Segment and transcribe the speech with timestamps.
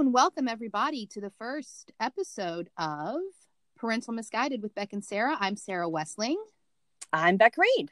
[0.00, 3.18] and welcome everybody to the first episode of
[3.76, 5.36] Parental Misguided with Beck and Sara.
[5.38, 6.38] I'm Sara Westling,
[7.12, 7.90] I'm Beck Reed.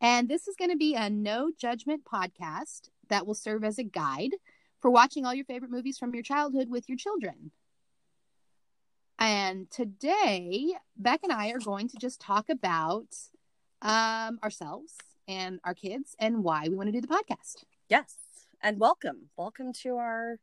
[0.00, 3.84] and this is going to be a no judgment podcast that will serve as a
[3.84, 4.32] guide
[4.80, 7.52] for watching all your favorite movies from your childhood with your children.
[9.16, 13.14] And today, Beck and I are going to just talk about
[13.80, 14.94] um, ourselves
[15.28, 17.62] and our kids and why we want to do the podcast.
[17.88, 18.16] Yes,
[18.60, 20.38] and welcome, welcome to our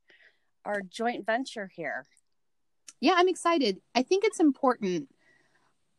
[0.70, 2.05] our joint venture here.
[3.01, 3.79] Yeah, I'm excited.
[3.96, 5.09] I think it's important.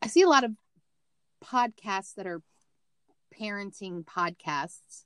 [0.00, 0.52] I see a lot of
[1.44, 2.40] podcasts that are
[3.38, 5.04] parenting podcasts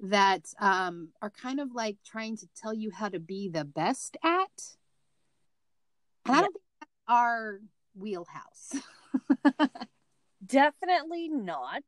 [0.00, 4.16] that um, are kind of like trying to tell you how to be the best
[4.24, 4.50] at.
[6.26, 7.60] And I don't think that's our
[7.94, 8.74] wheelhouse.
[10.44, 11.84] Definitely not.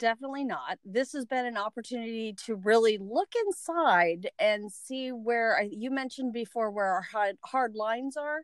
[0.00, 0.78] Definitely not.
[0.82, 6.32] This has been an opportunity to really look inside and see where I, you mentioned
[6.32, 8.40] before where our hard, hard lines are.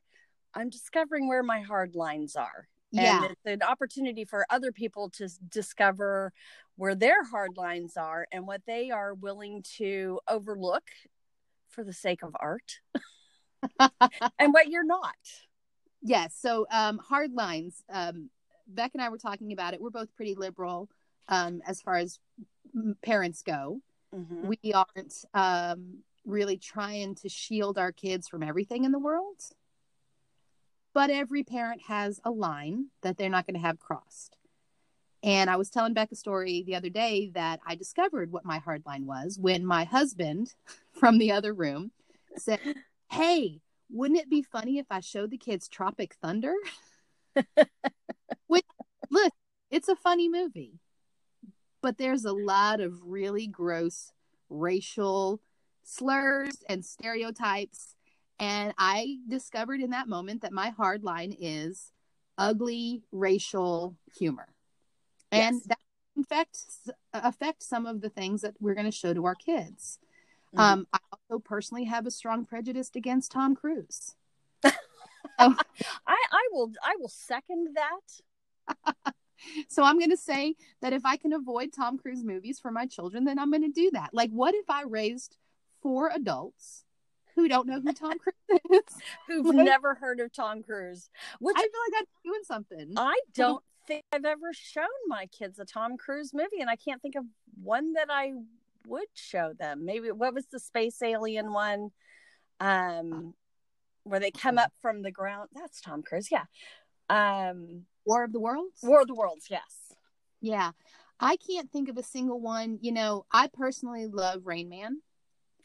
[0.54, 2.68] I'm discovering where my hard lines are.
[2.92, 3.22] yeah.
[3.22, 6.30] And it's an opportunity for other people to discover
[6.76, 10.84] where their hard lines are and what they are willing to overlook
[11.70, 12.80] for the sake of art
[14.38, 15.14] and what you're not.
[16.02, 16.36] Yes.
[16.38, 17.82] So um, hard lines.
[17.90, 18.28] Um,
[18.68, 19.80] Beck and I were talking about it.
[19.80, 20.90] We're both pretty liberal
[21.28, 22.18] um, as far as
[23.02, 23.80] parents go.
[24.14, 24.56] Mhm.
[24.62, 29.42] we aren't um, really trying to shield our kids from everything in the world.
[30.94, 34.36] But every parent has a line that they're not going to have crossed.
[35.22, 38.58] And I was telling Beck a story the other day that I discovered what my
[38.58, 40.54] hard line was when my husband
[40.92, 41.90] from the other room
[42.36, 42.60] said,
[43.10, 46.54] Hey, wouldn't it be funny if I showed the kids Tropic Thunder?
[48.46, 48.64] Which,
[49.10, 49.32] look,
[49.70, 50.80] it's a funny movie
[51.86, 54.10] but there's a lot of really gross
[54.50, 55.40] racial
[55.84, 57.94] slurs and stereotypes.
[58.40, 61.92] And I discovered in that moment that my hard line is
[62.36, 64.48] ugly racial humor.
[65.30, 65.66] And Yes.
[65.68, 65.78] that
[66.16, 66.58] in fact
[67.12, 70.00] affect some of the things that we're going to show to our kids.
[70.52, 70.58] Mhm.
[70.60, 74.16] Um, I also personally have a strong prejudice against Tom Cruise.
[75.38, 75.54] I,
[76.08, 79.14] I will I will second that.
[79.68, 82.86] So I'm going to say that if I can avoid Tom Cruise movies for my
[82.86, 84.10] children, then I'm going to do that.
[84.12, 85.36] Like, what if I raised
[85.82, 86.84] four adults
[87.34, 88.94] who don't know who Tom Cruise is?
[89.28, 89.64] Who've Right.
[89.64, 91.08] never heard of Tom Cruise.
[91.38, 92.92] Which I feel like I'm doing something.
[92.96, 97.00] I don't think I've ever shown my kids a Tom Cruise movie, and I can't
[97.02, 97.24] think of
[97.62, 98.32] one that I
[98.86, 99.84] would show them.
[99.84, 101.90] Maybe what was the space alien one?
[102.60, 103.34] Um,
[104.04, 105.50] where they come up from the ground.
[105.52, 106.44] That's Tom Cruise, yeah.
[107.10, 108.80] Um, War of the Worlds?
[108.82, 109.92] War of the Worlds, yes.
[110.40, 110.70] Yeah.
[111.18, 112.78] I can't think of a single one.
[112.80, 115.00] You know, I personally love Rain Man,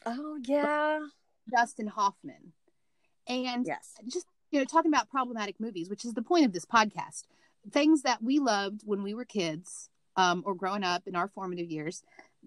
[0.06, 1.00] Oh yeah,
[1.50, 2.52] Dustin Hoffman.
[3.28, 3.94] And yes.
[4.06, 7.24] just you know talking about problematic movies which is the point of this podcast
[7.70, 11.70] things that we loved when we were kids um, or growing up in our formative
[11.70, 12.02] years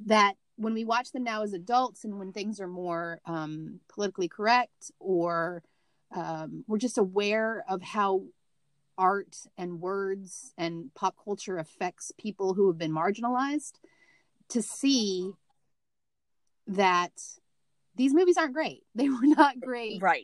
[0.06, 4.28] that when we watch them now as adults and when things are more um, politically
[4.28, 5.64] correct or
[6.16, 8.24] um, we're just aware of how
[8.98, 13.74] art and words and pop culture affects people who have been marginalized
[14.50, 15.32] to see
[16.68, 17.12] that
[17.96, 18.84] these movies aren't great.
[18.96, 20.24] They were not great Right.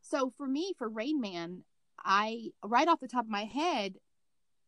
[0.00, 1.64] so for me for rain man
[2.04, 3.94] i right off the top of my head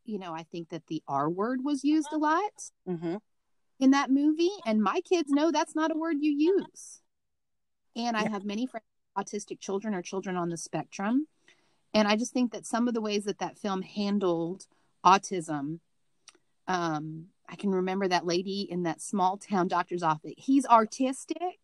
[0.04, 3.16] you know i think that the r word was used a lot hmm
[3.80, 7.02] in that movie and my kids know that's not a word you use.
[7.96, 8.84] And i have many friends
[9.18, 11.26] autistic children or children on the spectrum
[11.94, 14.66] and i just think that some of the ways that that film handled
[15.04, 15.78] autism
[16.68, 20.34] um i can remember that lady in that small town doctor's office.
[20.36, 21.58] He's artistic.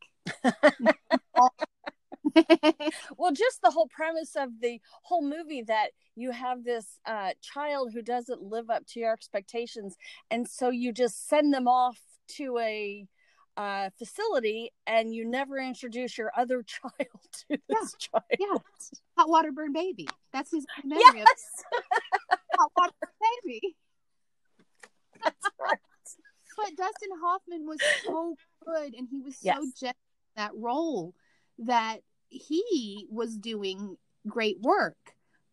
[3.16, 7.92] Well, just the whole premise of the whole movie that you have this uh, child
[7.92, 9.96] who doesn't live up to your expectations,
[10.30, 11.98] and so you just send them off
[12.36, 13.06] to a
[13.60, 18.24] uh, facility, and you never introduce your other child to this child.
[18.38, 18.56] yeah
[19.18, 21.64] hot water burn baby that's his memory Yes,
[22.58, 23.10] hot water burn
[23.44, 23.76] baby
[25.22, 25.78] that's right.
[26.56, 29.58] but Dustin Hoffman was so good and he was so Yes.
[29.78, 29.96] generous
[30.36, 31.14] in that role
[31.58, 31.98] that
[32.30, 33.96] he was doing
[34.26, 34.96] great work.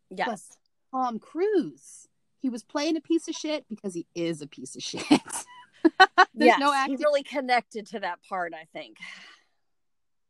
[0.10, 0.48] Yes,
[0.94, 2.08] Tom Cruise,
[2.40, 5.04] he was playing a piece of shit because he is a piece of shit.
[6.34, 6.60] There's yes.
[6.60, 6.98] no He acting.
[7.00, 8.54] really connected to that part.
[8.54, 8.98] I think.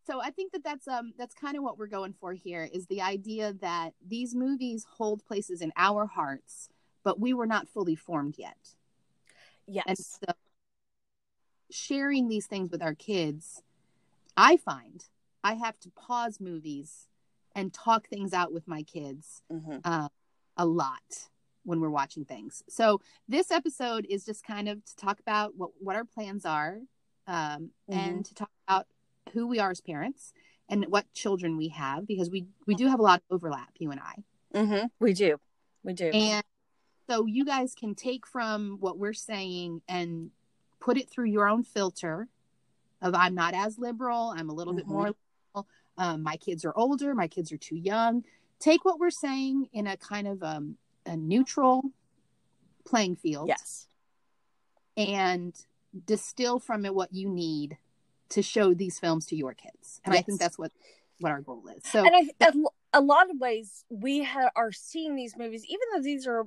[0.05, 2.85] So I think that that's um that's kind of what we're going for here is
[2.87, 6.69] the idea that these movies hold places in our hearts,
[7.03, 8.57] but we were not fully formed yet.
[9.67, 9.83] Yes.
[9.87, 10.33] And so
[11.69, 13.61] sharing these things with our kids,
[14.37, 15.03] I find,
[15.43, 17.07] I have to pause movies
[17.53, 19.81] and talk things out with my kids Mhm.
[19.83, 20.09] uh,
[20.55, 21.27] a lot
[21.67, 22.63] when we're watching things.
[22.69, 26.79] So this episode is just kind of to talk about what what our plans are,
[27.27, 28.87] um, and to talk about
[29.33, 30.33] who we are as parents
[30.69, 33.91] and what children we have because we we do have a lot of overlap, you
[33.91, 34.23] and I.
[34.57, 34.87] Mm-hmm.
[34.99, 35.37] We do.
[35.83, 36.05] We do.
[36.07, 36.43] And
[37.09, 40.31] so you guys can take from what we're saying and
[40.79, 42.29] put it through your own filter
[43.01, 44.89] of I'm not as liberal, I'm a little bit Mhm.
[44.89, 45.13] more
[45.53, 45.67] liberal.
[45.97, 48.23] Um, my kids are older, my kids are too young.
[48.59, 51.83] Take what we're saying in a kind of um, a neutral
[52.85, 53.87] playing field yes.
[54.95, 55.53] and
[56.05, 57.77] distill from it what you need
[58.29, 60.01] to show these films to your kids.
[60.05, 60.71] And I think that's what
[61.19, 61.83] what our goal is.
[61.83, 65.81] So and I, a, a lot of ways we ha- are seeing these movies, even
[65.93, 66.45] though these are,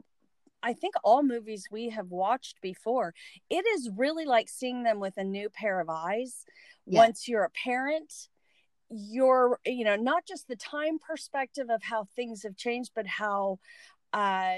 [0.63, 3.15] I think, all movies we have watched before.
[3.49, 6.45] It is really like seeing them with a new pair of eyes.
[6.87, 8.29] Once you're a parent,
[8.91, 13.59] you're, you know, not just the time perspective of how things have changed, but how
[14.13, 14.57] uh,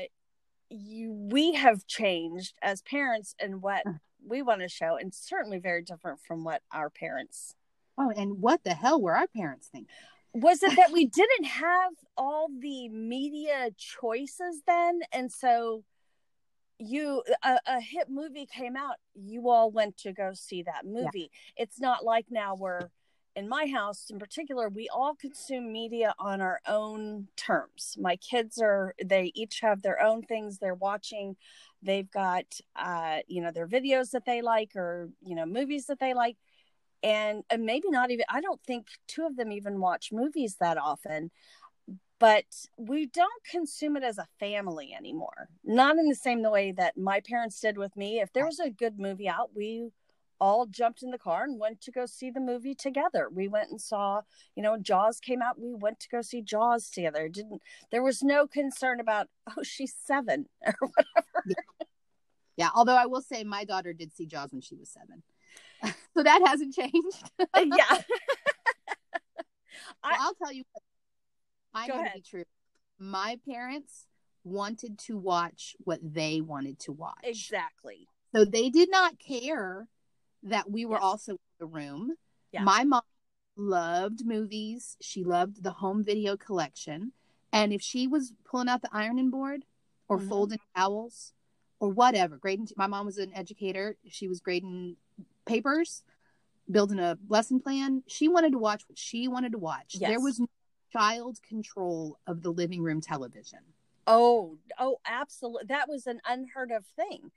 [0.70, 3.92] you we have changed as parents and what Uh.
[4.26, 7.54] we want to show, and certainly very different from what our parents
[7.98, 9.88] oh, and what the hell were our parents thinking?
[10.34, 15.84] was it that we didn't have all the media choices then and so
[16.78, 21.30] you a, a hit movie came out you all went to go see that movie
[21.56, 22.90] it's not like now where
[23.34, 27.96] in my house in particular we all consume media on our own terms.
[27.98, 31.36] My kids are they each have their own things they're watching.
[31.82, 32.44] They've got
[32.76, 36.36] uh you know their videos that they like or you know movies that they like.
[37.04, 40.78] And, and maybe not even i don't think two of them even watch movies that
[40.78, 41.32] often
[42.20, 42.44] but
[42.76, 45.48] we don't consume it as a family anymore.
[45.64, 48.20] Not in the same way that my parents did with me.
[48.20, 49.90] If there was a good movie out we
[50.44, 53.70] all jumped in the car and went to go see the movie together we went
[53.70, 54.20] and saw
[54.56, 57.62] you know jaws came out we went to go see jaws together didn't
[57.92, 61.62] there was no concern about oh she's seven or whatever
[62.56, 65.22] Yeah, although I will say my daughter did see Jaws when she was seven.
[66.14, 67.22] so that hasn't changed.
[67.40, 67.96] Uh, yeah
[70.04, 70.82] Well, I'll tell you what
[71.74, 72.14] I Go to ahead.
[72.16, 72.44] be true.
[72.98, 74.06] My parents
[74.44, 77.24] wanted to watch what they wanted to watch.
[77.24, 79.86] exactly So they did not care
[80.42, 81.02] that we were Yes.
[81.02, 82.16] also in the room.
[82.52, 82.64] Yeah.
[82.64, 83.02] My mom
[83.56, 84.96] loved movies.
[85.00, 87.12] She loved the home video collection.
[87.52, 89.64] And if she was pulling out the ironing board
[90.08, 90.28] or Mhm.
[90.28, 91.34] folding towels
[91.78, 93.96] or whatever, grading, my mom was an educator.
[94.08, 94.96] She was grading
[95.44, 96.02] papers,
[96.70, 98.04] building a lesson plan.
[98.06, 99.94] She wanted to watch what she wanted to watch.
[99.94, 100.48] There was no
[100.92, 103.74] child control of the living room television.
[104.06, 105.66] Oh, oh, absolutely.
[105.66, 107.30] That was an unheard of thing.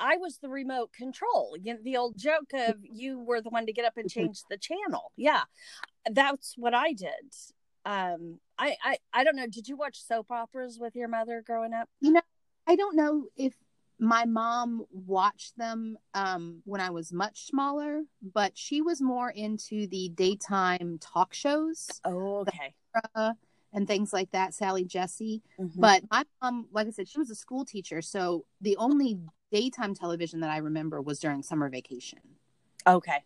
[0.00, 1.54] I was the remote control.
[1.60, 4.40] You know, the old joke of you were the one to get up and change
[4.50, 5.12] the channel.
[5.16, 5.42] Yeah,
[6.10, 7.34] that's what I did.
[7.84, 9.46] Um, I, I, I don't know.
[9.46, 11.88] Did you watch soap operas with your mother growing up?
[12.00, 12.20] You know,
[12.66, 13.54] I don't know if
[13.98, 18.02] my mom watched them um, when I was much smaller,
[18.34, 22.74] but she was more into the daytime talk shows Oh, okay.
[23.72, 25.42] and things like that, Sally Jessy.
[25.58, 25.72] Mhm.
[25.76, 28.00] But my mom, like I said, she was a school teacher.
[28.02, 29.18] So the only
[29.50, 32.20] daytime television that I remember was during summer vacation.
[32.86, 33.24] okay.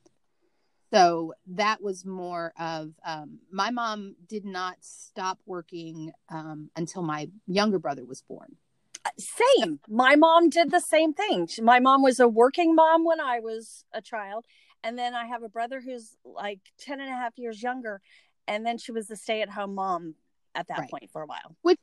[0.93, 7.29] So that was more of um, my mom did not stop working um, until my
[7.49, 8.57] younger brother was born.
[9.19, 9.81] Same.
[9.89, 11.49] My mom did the same thing.
[11.63, 14.47] My mom was a working mom when I was a child.
[14.85, 18.01] And then I have a brother who's like 10 and a half years younger.
[18.47, 20.15] And then she was the stay at home mom
[20.55, 20.91] at that Right.
[20.91, 21.57] point for a while.
[21.63, 21.79] Which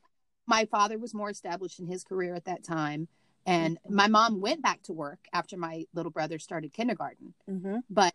[0.46, 3.08] my father was more established in his career at that time
[3.46, 7.34] and my mom went back to work after my little brother started kindergarten.
[7.48, 7.78] Mm-hmm.
[7.90, 8.14] but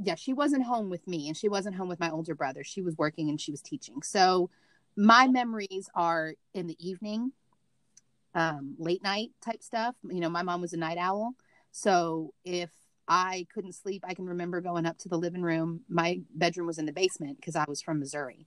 [0.00, 2.62] yeah she wasn't home with me and she wasn't home with my older brother.
[2.62, 4.02] She was working and she was teaching.
[4.02, 4.50] So
[4.96, 7.32] my memories are in the evening
[8.34, 9.94] um, late night type stuff.
[10.08, 11.34] You know my mom was a night owl.
[11.72, 12.70] So if
[13.10, 15.80] i couldn't sleep i can remember going up to the living room.
[15.88, 18.46] My bedroom was in the basement because i was from missouri.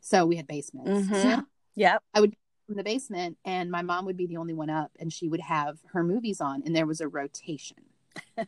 [0.00, 1.08] So we had basements.
[1.08, 1.22] Mhm.
[1.22, 1.42] So
[1.74, 2.02] Yep.
[2.68, 5.40] In the basement and my mom would be the only one up and she would
[5.40, 7.76] have her movies on and there was a rotation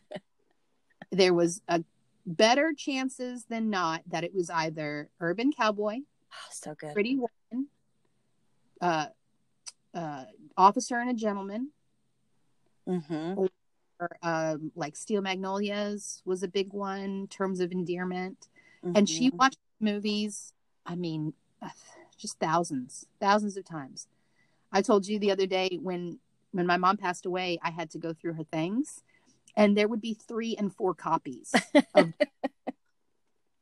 [1.11, 1.83] there was a
[2.25, 5.97] better chances than not that it was either urban cowboy
[6.31, 6.93] Oh, so good.
[6.93, 7.67] pretty woman
[8.81, 9.07] uh,
[9.93, 10.23] uh,
[10.57, 11.69] officer and a gentleman
[12.87, 13.33] Mm-hmm.
[13.99, 18.47] or um, like steel magnolias was a big one terms of endearment
[18.95, 19.37] and she Mm-hmm.
[19.37, 20.53] watched movies
[20.85, 21.33] i mean
[22.17, 24.07] just thousands thousands of times
[24.71, 26.19] i told you the other day when
[26.51, 29.01] when my mom passed away i had to go through her things
[29.57, 31.53] and there would be three and four copies
[31.93, 32.13] of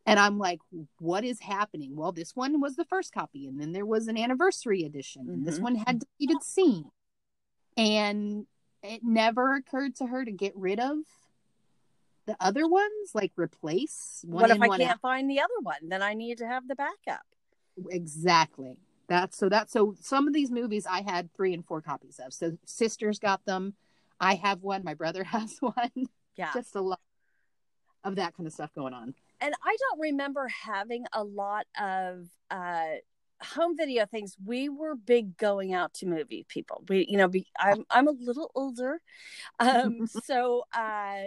[0.05, 0.59] And I'm like,
[0.99, 1.95] what is happening?
[1.95, 5.45] Well, this one was the first copy, and then there was an anniversary edition, and
[5.45, 5.63] this mm-hmm.
[5.63, 6.91] one had deleted scene.
[7.77, 8.45] And
[8.83, 10.97] it never occurred to her to get rid of
[12.25, 15.01] the other ones, like replace one what if I can't out.
[15.01, 15.87] find the other one?
[15.87, 17.25] Then I need to have the backup.
[17.89, 18.77] Exactly.
[19.07, 22.33] That's so that's so some of these movies I had three and four copies of.
[22.33, 23.73] So sisters got them.
[24.19, 24.83] I have one.
[24.83, 26.07] My brother has one.
[26.35, 26.51] Yeah.
[26.53, 26.99] Just a lot
[28.03, 29.13] of that kind of stuff going on.
[29.41, 32.95] and I don't remember having a lot of uh
[33.41, 34.37] home video things.
[34.45, 36.83] We were big going out to movie people.
[36.87, 39.01] We you know, be, I'm I'm a little older.
[39.59, 41.23] Um so uh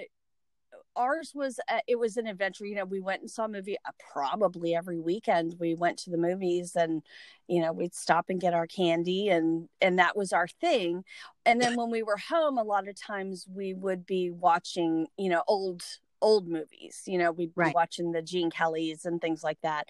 [0.97, 3.77] ours was uh, it was an adventure you know we went and saw a movie
[3.87, 7.03] uh, probably every weekend we went to the movies and
[7.49, 11.05] you know we'd stop and get our candy and and that was our thing.
[11.45, 15.29] And then when we were home a lot of times we would be watching you
[15.29, 15.83] know old
[16.23, 19.87] old movies you know we'd be watching the gene kellys and things like that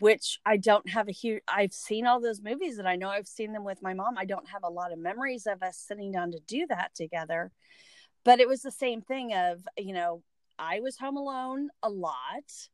[0.00, 3.28] which i don't have a huge i've seen all those movies and i know i've
[3.28, 4.18] seen them with my mom.
[4.18, 7.52] I don't have a lot of memories of us sitting down to do that together
[8.24, 10.22] but it was the same thing of you know
[10.58, 12.68] i was home alone a lot.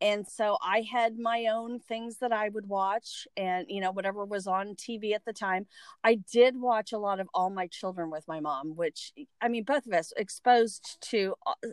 [0.00, 4.24] And so i had my own things that i would watch and you know whatever
[4.24, 5.66] was on tv at the time.
[6.02, 9.62] I did watch a lot of all my children with my mom which i mean
[9.62, 11.68] both of us exposed to uh,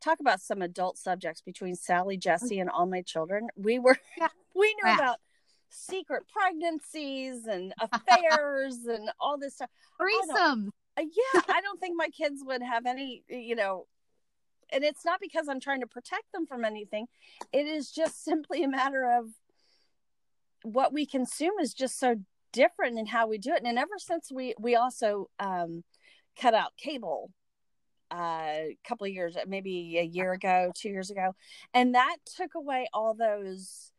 [0.00, 3.48] talk about some adult subjects between sally jessy and all my children.
[3.56, 3.98] We were
[4.54, 5.18] we knew about
[5.72, 9.70] secret pregnancies and affairs and all this stuff.
[9.98, 10.72] Threesome.
[10.98, 13.86] Uh, yeah, I don't think my kids would have any, you know,
[14.70, 17.06] and it's not because I'm trying to protect them from anything.
[17.52, 19.28] It is just simply a matter of
[20.62, 22.16] what we consume is just so
[22.52, 23.62] different in how we do it.
[23.64, 25.82] And ever since we we also um
[26.38, 27.30] cut out cable
[28.10, 31.34] uh, a couple of years, maybe a year ago, two years ago,
[31.72, 33.90] and that took away all those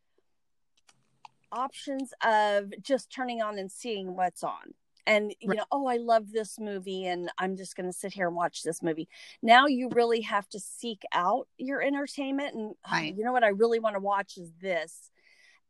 [1.52, 4.74] options of just turning on and seeing what's on
[5.06, 5.58] and you Right.
[5.58, 8.64] know oh i love this movie and i'm just going to sit here and watch
[8.64, 9.08] this movie.
[9.42, 13.50] Now you really have to seek out your entertainment and "Oh, you know what i
[13.50, 15.12] really want to watch is this.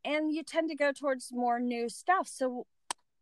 [0.06, 2.28] And you tend to go towards more new stuff.
[2.28, 2.66] So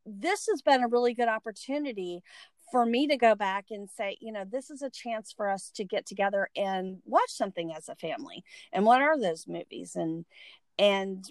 [0.05, 2.23] this has been a really good opportunity
[2.71, 5.69] for me to go back and say you know this is a chance for us
[5.75, 9.95] to get together and watch something as a family and what are those movies?
[9.95, 10.25] And
[10.79, 11.29] and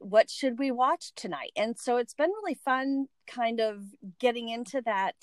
[0.00, 3.82] what should we watch tonight and so it's been really fun kind of
[4.20, 5.14] getting into that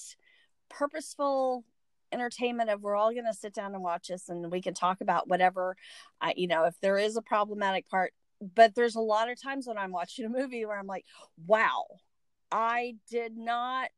[0.69, 1.63] purposeful
[2.11, 5.01] entertainment of we're all going to sit down and watch this and we can talk
[5.01, 5.75] about whatever
[6.21, 8.13] I, you know if there is a problematic part
[8.55, 11.05] but there's a lot of times when i'm watching a movie where i'm like
[11.45, 11.85] wow
[12.51, 13.89] i did not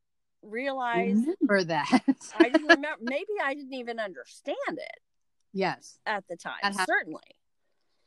[0.42, 2.02] realize Remember that.
[2.38, 5.00] i didn't remember maybe i didn't even understand it
[5.52, 5.98] yes.
[6.06, 7.22] at the time certainly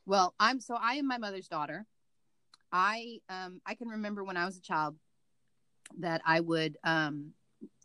[0.10, 1.86] Well, I'm so I am my mother's daughter.
[2.72, 4.96] I um I can remember when I was a child
[6.00, 7.32] that I would um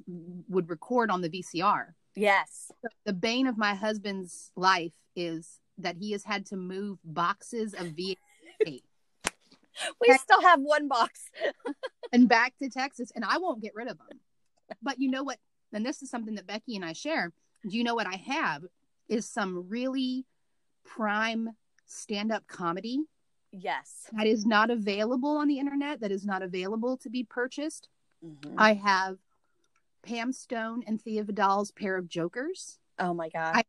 [0.06, 1.94] would record on the VCR.
[2.14, 2.70] yes
[3.04, 7.88] The bane of my husband's life is that he has had to move boxes of
[7.88, 8.16] VHS
[10.00, 11.28] we still have one box
[12.12, 14.20] and back to Texas, and I won't get rid of them.
[14.82, 15.38] But you know what?
[15.72, 17.32] And this is something that Becky and I share.
[17.68, 18.62] Do you know what I have?
[19.08, 20.26] Is some really
[20.84, 21.50] prime
[21.86, 23.00] stand up comedy
[23.60, 27.88] yes that is not available on the internet, that is not available to be purchased.
[28.24, 28.54] Mhm.
[28.58, 29.18] I have
[30.02, 33.64] Pam Stone and Thea Vidale's pair of Jokers, oh my god I-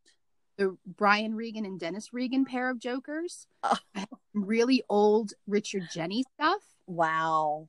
[0.56, 3.76] the Brian Regan and Dennis Regan pair of Jokers, Oh.
[3.94, 6.62] I have really old Richard Jeni stuff.
[6.86, 7.68] wow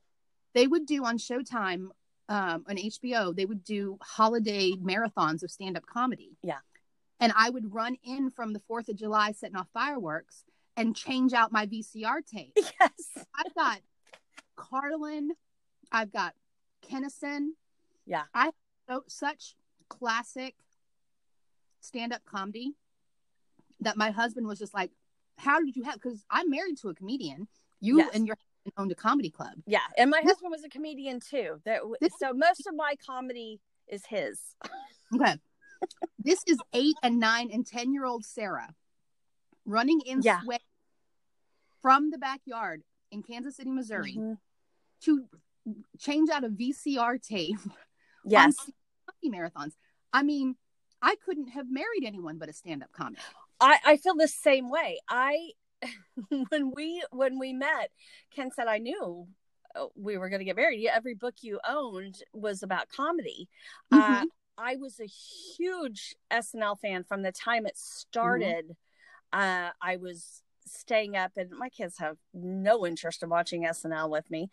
[0.53, 1.89] They would do on Showtime,
[2.29, 6.38] um, on HBO, they would do holiday marathons of stand up comedy.
[6.41, 6.59] Yeah.
[7.19, 10.43] And I would run in from the 4th of July setting off fireworks
[10.77, 12.53] and change out my VCR tape.
[12.55, 13.79] yes I've got
[14.55, 15.31] Carlin,
[15.91, 16.34] I've got
[16.89, 17.50] Kinison.
[18.05, 18.24] Yeah.
[18.34, 18.51] I
[18.89, 19.55] so such
[19.89, 20.55] classic
[21.81, 22.74] stand-up comedy
[23.81, 24.91] that my husband was just like,
[25.38, 27.48] How did you have because I'm married to a comedian.
[27.79, 28.12] You Yes.
[28.15, 29.53] and your husband owned a comedy club.
[29.67, 31.62] Yeah, and my husband was a comedian too.
[31.65, 31.81] That
[32.19, 34.39] so most of my comedy is his.
[35.15, 35.36] Okay.
[36.19, 38.74] this is eight and nine and ten year old Sara
[39.63, 40.41] running in Yeah.
[40.41, 40.62] sweat
[41.88, 44.38] from the backyard in Kansas City, Missouri Mhm.
[45.00, 45.29] to
[45.98, 47.60] change out a VCR tape
[48.25, 48.58] Yes,
[49.24, 49.77] on marathons.
[50.12, 50.58] I mean,
[51.01, 53.22] I couldn't have married anyone but a stand-up comic.
[53.62, 55.00] I I feel the same way.
[55.08, 55.53] I
[56.50, 57.91] when we when we met,
[58.32, 59.25] Ken said I knew
[59.74, 60.86] uh, we were going to get married.
[60.88, 63.48] Every book you owned was about comedy.
[63.94, 64.27] Uh, Mhm.
[64.58, 68.75] I was a huge SNL fan from the time it started.
[69.32, 74.29] Uh, I was staying up and my kids have no interest in watching SNL with
[74.31, 74.50] me.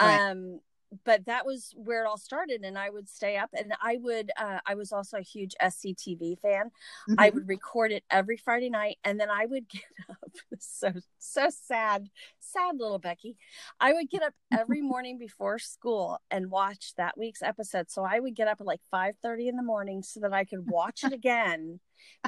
[0.00, 0.22] Right.
[0.22, 0.60] Um
[1.04, 4.30] but that was where it all started and I would stay up and I would
[4.38, 6.70] uh I was also a huge SCTV fan.
[7.18, 7.34] I Mhm.
[7.34, 12.08] would record it every Friday night and then I would get up so so sad
[12.40, 13.36] sad little Becky.
[13.80, 17.90] I would get up every morning before school and watch that week's episode.
[17.90, 20.68] So I would get up at like 5:30 in the morning so that I could
[20.68, 21.80] watch it again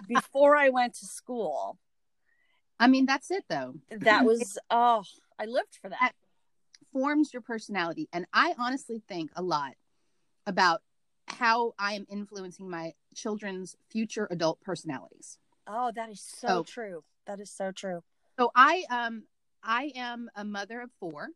[0.06, 1.78] before I went to school.
[2.80, 3.74] I mean, that's it though.
[3.90, 5.04] That was oh,
[5.38, 6.14] I lived for that.
[6.92, 8.08] forms your personality.
[8.12, 9.74] And I honestly think a lot
[10.46, 10.82] about
[11.28, 15.38] how I am influencing my children's future adult personalities.
[15.68, 16.62] Oh, that is so Oh.
[16.64, 17.04] true.
[17.26, 18.02] That is so true.
[18.38, 19.24] So I um
[19.62, 21.28] I am a mother of four.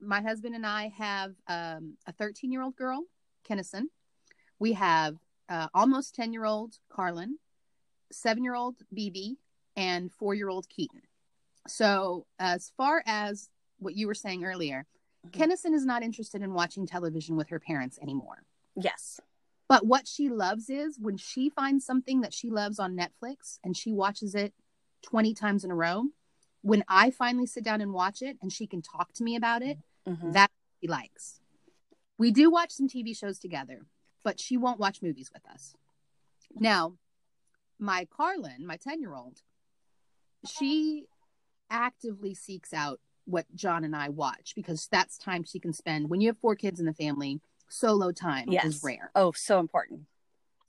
[0.00, 3.04] My husband and I have um, a 13 year old girl,
[3.48, 3.84] Kennison.
[4.58, 5.16] We have
[5.48, 7.38] uh, almost 10 year old Carlin,
[8.12, 9.36] seven year old BB,
[9.76, 11.02] and four year old Keaton.
[11.66, 14.86] So as far as what you were saying earlier,
[15.26, 15.30] Mhm.
[15.30, 18.44] Kennison is not interested in watching television with her parents anymore.
[18.76, 19.20] Yes.
[19.68, 23.74] But what she loves is when she finds something that she loves on Netflix and
[23.76, 24.52] she watches it
[25.02, 26.10] 20 times in a row,
[26.60, 29.62] when I finally sit down and watch it and she can talk to me about
[29.62, 30.32] it, Mhm.
[30.34, 31.40] that's what she likes.
[32.18, 33.86] We do watch some TV shows together,
[34.22, 35.74] but she won't watch movies with us.
[36.54, 36.98] Now,
[37.78, 39.42] my Carlin, my 10 year old,
[40.46, 41.06] she
[41.70, 46.10] actively seeks out what John and I watch because that's time she can spend.
[46.10, 48.66] When you have four kids in the family, solo time Yes.
[48.66, 49.10] is rare.
[49.14, 50.02] Oh, so important.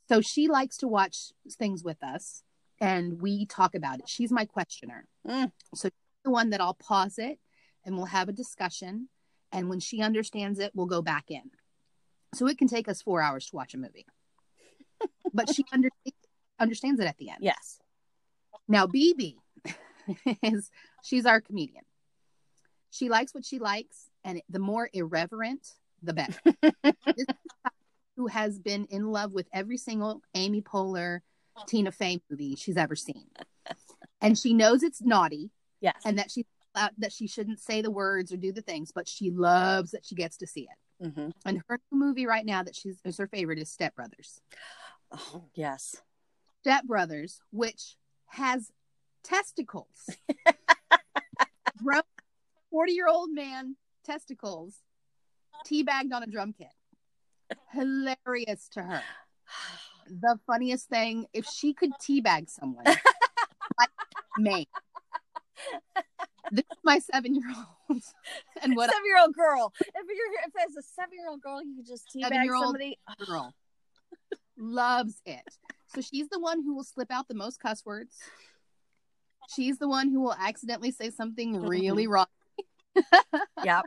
[0.08, 2.44] So she likes to watch things with us
[2.80, 4.08] and we talk about it.
[4.08, 5.06] She's my questioner.
[5.28, 5.52] Mm.
[5.74, 5.90] So
[6.24, 7.40] the one that I'll pause it
[7.84, 9.10] and we'll have a discussion.
[9.52, 11.52] And when she understands it, we'll go back in.
[12.34, 14.06] So it can take us four hours to watch a movie.
[15.34, 15.90] but she under-
[16.60, 17.40] understands it at the end.
[17.42, 17.80] Yes.
[18.68, 19.36] Now, BB
[20.44, 20.70] is
[21.04, 21.84] she's our comedian.
[22.92, 25.68] She likes what she likes, and the more irreverent,
[26.02, 26.40] the better.
[26.84, 27.26] this
[28.16, 31.20] who has been in love with every single Amy Poehler,
[31.68, 33.26] Tina Fey movie she's ever seen,
[34.22, 36.02] and she knows it's naughty Yes.
[36.06, 36.46] and that she
[37.00, 40.16] that she shouldn't say the words or do the things, but she loves that she
[40.16, 40.68] gets to see
[41.02, 41.10] it.
[41.14, 44.42] hmm And her movie right now that she's is her favorite is Step Brothers.
[45.12, 45.96] Oh, yes.
[46.62, 47.96] Step Brothers, which
[48.28, 48.72] has
[49.26, 50.10] testicles.
[51.84, 52.02] Grown
[52.72, 54.76] 40 year old man, testicles,
[55.68, 56.68] teabagged on a drum kit.
[57.72, 59.02] Hilarious to her.
[60.08, 63.90] The funniest thing, if she could teabag someone, like
[64.38, 64.68] me.
[66.52, 67.50] This is my seven year
[67.90, 68.02] old.
[68.62, 69.74] And what seven year old girl.
[69.80, 72.98] If you're if there's a seven year old girl, you could just teabag somebody.
[73.26, 73.54] girl
[74.58, 75.44] loves it.
[75.88, 78.18] So she's the one who will slip out the most cuss words.
[79.54, 81.68] She's the one who will accidentally say something mm-hmm.
[81.68, 82.28] really wrong.
[83.64, 83.86] Yep.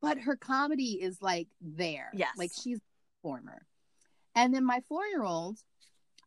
[0.00, 2.10] but her comedy is like there.
[2.14, 2.36] Yes.
[2.36, 2.80] Like she's a
[3.22, 3.66] performer.
[4.36, 5.58] And then my four year old,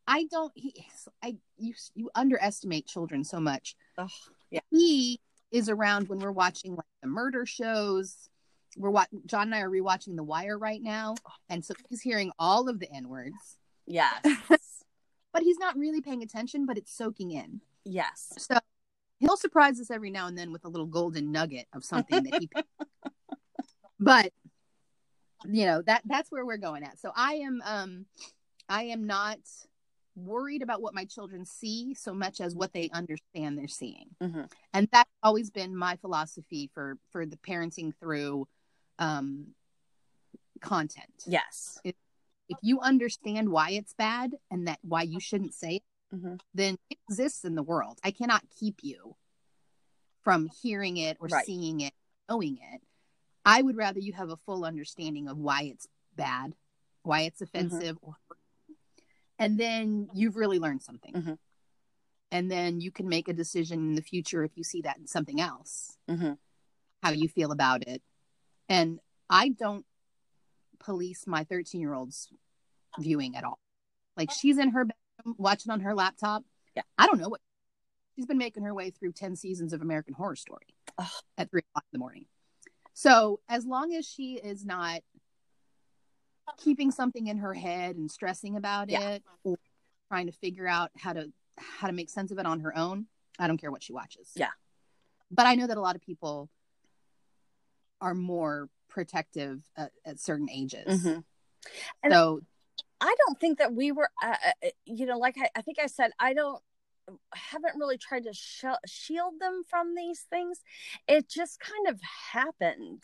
[0.07, 0.85] I don't he
[1.23, 3.75] I you you underestimate children so much.
[3.97, 4.07] Oh,
[4.49, 4.61] yeah.
[4.71, 8.29] He is around when we're watching like the murder shows.
[8.75, 11.15] We're wa- John and I are rewatching The Wire right now,
[11.49, 14.21] and so he's hearing all of the N words, Yes.
[15.33, 17.61] but he's not really paying attention, but it's soaking in.
[17.85, 18.33] Yes.
[18.37, 18.57] So
[19.19, 22.33] he'll surprise us every now and then with a little golden nugget of something that
[22.39, 22.49] he.
[23.99, 24.31] but
[25.45, 26.99] you know that that's where we're going at.
[26.99, 28.05] So I am um
[28.67, 29.39] I am not
[30.15, 34.51] worried about what my children see so much as what they understand they're seeing, Mhm.
[34.73, 38.47] and that's always been my philosophy for for the parenting through
[38.99, 39.55] um
[40.61, 41.23] content.
[41.25, 41.79] Yes.
[42.51, 46.39] if you understand why it's bad and that why you shouldn't say it, Mhm.
[46.53, 47.99] then it exists in the world.
[48.03, 49.15] I cannot keep you
[50.21, 51.45] from hearing it or Right.
[51.45, 51.93] seeing it,
[52.27, 52.81] knowing it.
[53.45, 56.55] I would rather you have a full understanding of why it's bad,
[57.03, 58.17] why it's offensive, or
[59.37, 61.13] and then you've really learned something.
[61.13, 61.39] Mhm.
[62.31, 65.07] And then you can make a decision in the future if you see that in
[65.07, 66.33] something else, hmm
[67.01, 68.03] how you feel about it.
[68.67, 69.85] And I don't
[70.79, 72.31] police my 13 year old's
[72.99, 73.59] viewing at all.
[74.17, 76.43] Like she's in her bedroom watching on her laptop.
[76.75, 76.83] Yeah.
[76.97, 77.41] I don't know what
[78.15, 81.07] she's been making her way through 10 seasons of American Horror Story Ugh.
[81.37, 82.25] at three o'clock in the morning.
[82.93, 85.01] So as long as she is not
[86.57, 89.09] keeping something in her head and stressing about Yeah.
[89.11, 89.57] it or
[90.09, 93.07] trying to figure out how to how to make sense of it on her own,
[93.37, 94.31] I don't care what she watches.
[94.35, 94.51] Yeah.
[95.29, 96.49] But I know that a lot of people
[97.99, 101.03] are more protective at, at certain ages.
[101.05, 101.23] Mhm.
[102.09, 102.41] So
[103.01, 105.87] I don't think that we were, uh, uh, you know, like I, I think I
[105.87, 106.61] said, I don't
[107.33, 110.61] haven't really tried to sh- shield them from these things.
[111.07, 111.99] It just kind of
[112.31, 113.03] happened.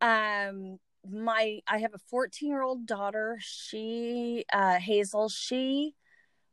[0.00, 3.38] Um, my I have a 14 year old daughter.
[3.40, 5.28] She uh, Hazel.
[5.28, 5.94] She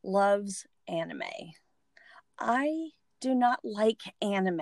[0.03, 1.23] loves anime.
[2.39, 2.89] I
[3.21, 4.61] do not like anime.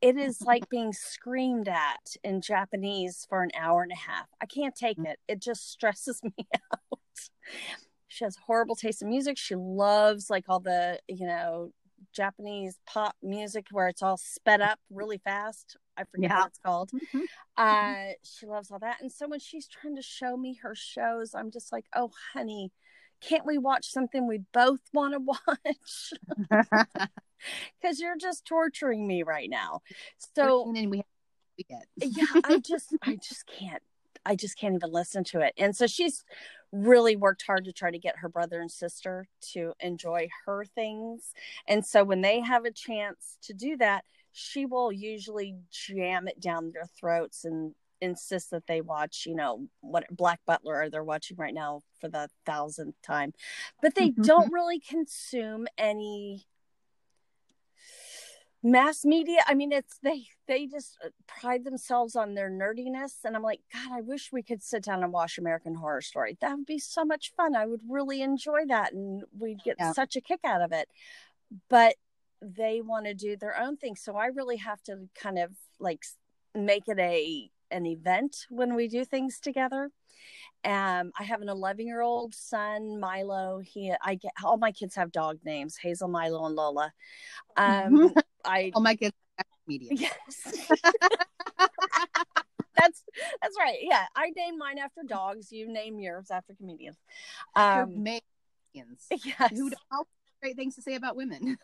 [0.00, 4.26] It is like being screamed at in Japanese for an hour and a half.
[4.40, 5.18] I can't take it.
[5.28, 6.95] It just stresses me out.
[8.08, 9.36] She has horrible taste in music.
[9.36, 11.70] She loves like all the, you know,
[12.14, 15.76] Japanese pop music where it's all sped up really fast.
[15.96, 16.38] I forget Yeah.
[16.38, 16.90] what it's called.
[16.92, 17.24] Mhm.
[17.56, 19.00] Uh, she loves all that.
[19.00, 22.70] And so when she's trying to show me her shows, I'm just like, oh, honey,
[23.20, 25.20] can't we watch something we both want to
[25.68, 26.12] watch?
[27.80, 29.80] Because you're just torturing me right now.
[30.34, 31.02] So and we
[31.68, 33.82] yeah, I just, I just can't.
[34.24, 35.52] I just can't even listen to it.
[35.56, 36.24] And so she's
[36.72, 41.32] really worked hard to try to get her brother and sister to enjoy her things.
[41.66, 46.40] And so when they have a chance to do that, she will usually jam it
[46.40, 51.36] down their throats and insist that they watch, you know, what Black Butler they're watching
[51.38, 53.32] right now for the thousandth time.
[53.80, 54.22] But they mm-hmm.
[54.22, 56.46] don't really consume any
[58.66, 63.36] mass media i mean it's they they just uh, pride themselves on their nerdiness and
[63.36, 66.36] i'm like god i wish we could sit down and watch american horror story.
[66.40, 67.54] That would be so much fun.
[67.54, 69.92] I would really enjoy that and we'd get Yeah.
[69.92, 70.88] such a kick out of it.
[71.68, 71.94] But
[72.42, 75.50] they want to do their own thing so i really have to kind of
[75.80, 76.02] like
[76.54, 79.90] make it a an event when we do things together
[80.64, 84.94] um i have an 11 year old son milo he i get all my kids
[84.94, 86.92] have dog names hazel milo and lola
[87.56, 89.90] um i Oh my kids are media.
[89.96, 90.68] Yes.
[92.76, 93.02] that's
[93.40, 93.78] that's right.
[93.80, 95.50] Yeah, I name mine after dogs.
[95.50, 96.98] You name yours after comedians.
[97.54, 99.50] Um, Comedians yes.
[99.50, 100.04] who have
[100.42, 101.56] great things to say about women.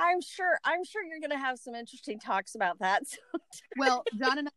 [0.00, 0.58] I'm sure.
[0.64, 3.02] I'm sure you're going to have some interesting talks about that.
[3.76, 4.50] Well, John and I,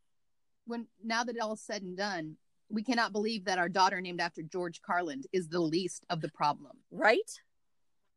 [0.65, 2.37] when now that all's said and done,
[2.69, 6.29] we cannot believe that our daughter named after George Carlin is the least of the
[6.29, 7.29] problem, right?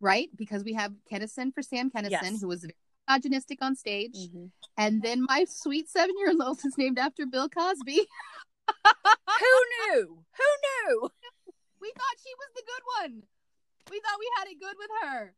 [0.01, 0.29] right?
[0.37, 2.41] Because we have Kennison for Sam Kinison, Yes.
[2.41, 2.75] who was very
[3.09, 4.47] misogynistic on stage, Mm-hmm.
[4.79, 8.01] and then my sweet seven-year-old is named after Bill Cosby.
[8.85, 9.55] Who
[9.95, 10.19] knew?
[10.37, 11.11] Who knew?
[11.81, 13.23] We thought she was the good one.
[13.91, 15.35] We thought we had it good with her.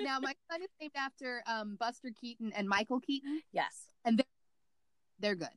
[0.00, 3.40] Now my son is named after um, Buster Keaton and Michael Keaton.
[3.52, 4.22] Yes, and
[5.20, 5.48] They're good.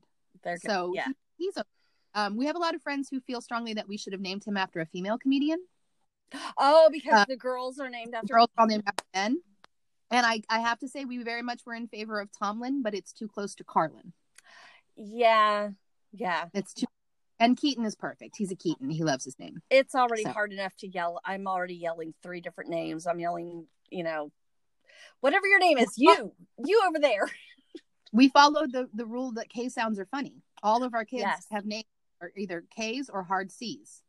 [0.43, 0.69] they're good.
[0.69, 1.06] So yeah.
[1.08, 1.65] he- he's a.
[2.13, 4.45] Um, we have a lot of friends who feel strongly that we should have named
[4.45, 5.60] him after a female comedian.
[6.58, 8.34] Oh, because uh, the girls are named after.
[8.34, 9.41] Girls are named after men.
[10.12, 12.93] And I, I have to say, we very much were in favor of Tomlin, but
[12.93, 14.13] it's too close to Carlin.
[14.95, 15.71] Yeah,
[16.13, 16.45] yeah.
[16.54, 16.86] It's too.
[17.39, 18.36] And Keaton is perfect.
[18.38, 18.89] He's a Keaton.
[18.89, 19.62] He loves his name.
[19.69, 21.19] It's already So- hard enough to yell.
[21.26, 23.06] I'm already yelling three different names.
[23.08, 24.32] I'm yelling, you know,
[25.19, 26.32] whatever your name is, you,
[26.63, 27.30] you over there.
[28.13, 30.36] We followed the, the rule that K sounds are funny.
[30.63, 31.48] All of our kids Yes.
[31.52, 31.84] have names
[32.21, 34.04] are either K's or hard C's.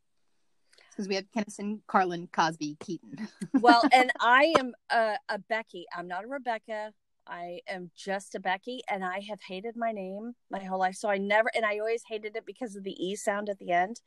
[0.91, 3.27] Because we have Kennison, Carlin, Cosby, Keaton.
[3.59, 5.87] Well, and I am a, a Becky.
[5.93, 6.93] I'm not a Rebecca.
[7.27, 10.95] I am just a Becky, and I have hated my name my whole life.
[10.95, 13.71] So I never, and I always hated it because of the E sound at the
[13.71, 14.01] end.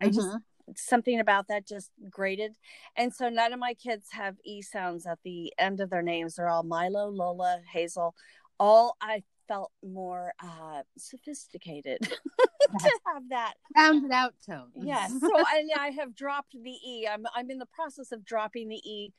[0.00, 0.42] I just, Mhm.
[0.76, 2.56] something about that just grated.
[2.96, 6.34] And so none of my kids have E sounds at the end of their names.
[6.34, 8.14] They're all Milo, Lola, Hazel.
[8.58, 12.00] All I felt more uh sophisticated
[12.80, 13.54] to have that.
[13.76, 14.70] rounded out tone.
[14.74, 15.12] Yes.
[15.20, 17.06] So I, I have dropped the E.
[17.08, 19.12] I'm I'm in the process of dropping the E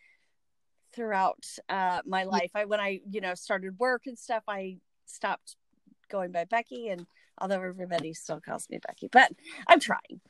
[0.93, 2.51] throughout uh my life.
[2.55, 5.55] I when I, you know, started work and stuff, I stopped
[6.09, 7.05] going by Becky and
[7.39, 9.31] although everybody still calls me Becky, but
[9.67, 10.21] I'm trying.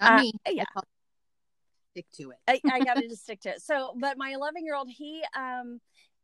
[0.00, 0.64] I uh, mean, yeah.
[1.92, 2.38] stick to it.
[2.46, 3.62] I, I gotta just stick to it.
[3.62, 5.80] So, but my 11 year old, he um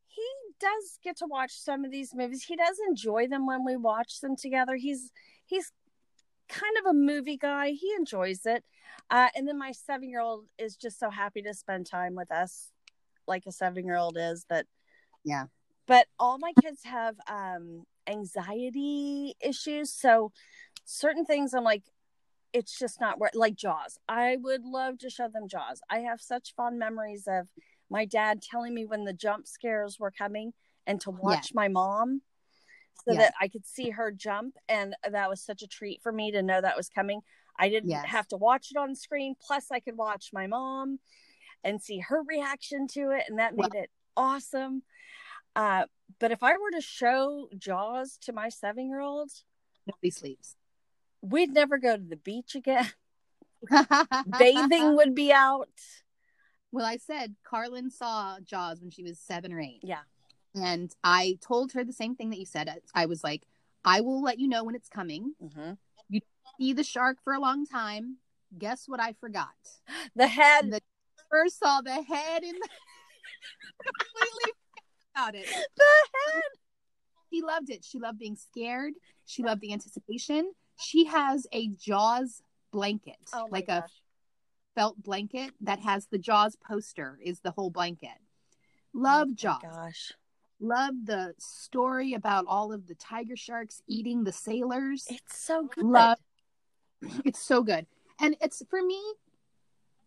[0.07, 0.27] he
[0.61, 2.45] does get to watch some of these movies.
[2.45, 4.77] He does enjoy them when we watch them together.
[4.77, 5.11] He's
[5.45, 5.73] he's
[6.49, 7.71] kind of a movie guy.
[7.71, 8.65] He enjoys it.
[9.11, 12.31] Uh, and then my seven year old is just so happy to spend time with
[12.31, 12.71] us,
[13.27, 14.47] like a seven year old is.
[14.49, 14.67] That
[15.25, 15.47] Yeah.
[15.87, 20.33] But all my kids have um anxiety issues, so
[20.85, 21.83] certain things I'm like,
[22.53, 23.99] it's just not worth like Jaws.
[24.09, 25.81] I would love to show them Jaws.
[25.91, 27.49] I have such fond memories of
[27.91, 30.53] my dad telling me when the jump scares were coming
[30.87, 32.23] and to watch my mom
[33.05, 33.19] so Yeah.
[33.19, 34.57] that I could see her jump.
[34.69, 37.21] And that was such a treat for me to know that was coming.
[37.59, 38.07] I didn't Yes.
[38.07, 39.35] have to watch it on screen.
[39.41, 40.99] Plus, I could watch my mom
[41.65, 43.25] and see her reaction to it.
[43.29, 44.83] And that made it awesome.
[45.57, 45.85] Uh,
[46.21, 49.31] but if I were to show Jaws to my seven year old,
[49.87, 50.57] Nobody sleeps.
[51.23, 52.91] we'd never go to the beach again.
[54.39, 55.69] Bathing would be out.
[56.73, 59.81] Well, I said Carlin saw Jaws when she was seven or eight.
[59.83, 60.01] Yeah.
[60.55, 62.69] And I told her the same thing that you said.
[62.95, 63.43] I was like,
[63.85, 65.35] I will let you know when it's coming.
[65.41, 65.73] hmm
[66.09, 66.21] you
[66.61, 68.19] See the shark for a long time.
[68.57, 69.49] Guess what I forgot?
[70.17, 70.71] The head.
[70.71, 70.81] The
[71.35, 72.69] first saw the head in the
[73.85, 74.53] completely
[75.15, 75.47] about it.
[75.47, 75.85] the
[76.33, 76.43] head.
[77.33, 77.85] She loved it.
[77.85, 78.95] She loved being scared.
[79.27, 80.53] She loved the anticipation.
[80.79, 82.43] She has a Jaws
[82.73, 83.85] blanket, Oh like a
[84.77, 87.19] felt blanket that has the Jaws poster.
[87.25, 88.19] Is the whole blanket.
[88.93, 89.63] Love Oh Jaws.
[89.63, 90.13] Gosh.
[90.61, 95.05] Love the story about all of the tiger sharks eating the sailors.
[95.11, 95.85] It's so good.
[95.85, 96.19] Love-
[97.25, 97.87] It's so good.
[98.21, 99.01] And it's for me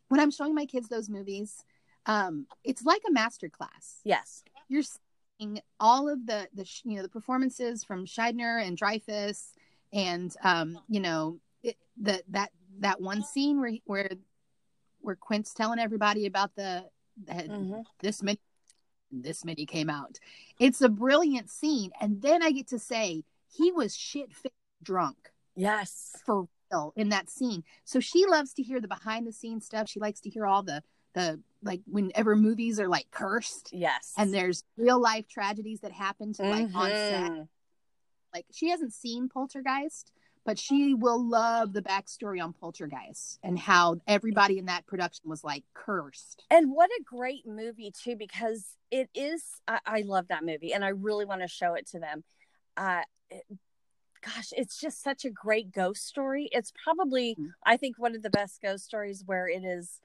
[0.09, 1.63] when I'm showing my kids those movies,
[2.05, 3.99] um, it's like a master class.
[4.03, 4.43] Yes.
[4.69, 9.53] You're seeing all of the the you know the performances from Scheider and Dreyfuss,
[9.93, 14.09] and um, you know it, the that that one scene where where
[15.01, 16.85] where Quint's telling everybody about the,
[17.25, 17.83] the Mhm.
[18.01, 18.39] this many
[19.11, 20.19] this many came out.
[20.59, 24.29] It's a brilliant scene, and then I get to say he was shit
[24.83, 26.13] drunk Yes.
[26.25, 27.63] for real in that scene.
[27.83, 29.89] So she loves to hear the behind the scenes stuff.
[29.89, 34.13] She likes to hear all the the like whenever movies are like cursed Yes.
[34.17, 37.31] and there's real life tragedies that happen to like on set.
[37.31, 37.47] Mhm.
[38.33, 40.11] Like she hasn't seen Poltergeist,
[40.45, 45.43] but she will love the backstory on Poltergeist and how everybody in that production was
[45.43, 46.43] like cursed.
[46.51, 49.43] And what a great movie too, because it is.
[49.67, 52.23] I, I love that movie, and I really want to show it to them.
[52.75, 53.01] Uh,
[54.21, 56.49] gosh, it's just such a great ghost story.
[56.51, 57.51] It's probably, Mhm.
[57.65, 59.99] I think, one of the best ghost stories where it is.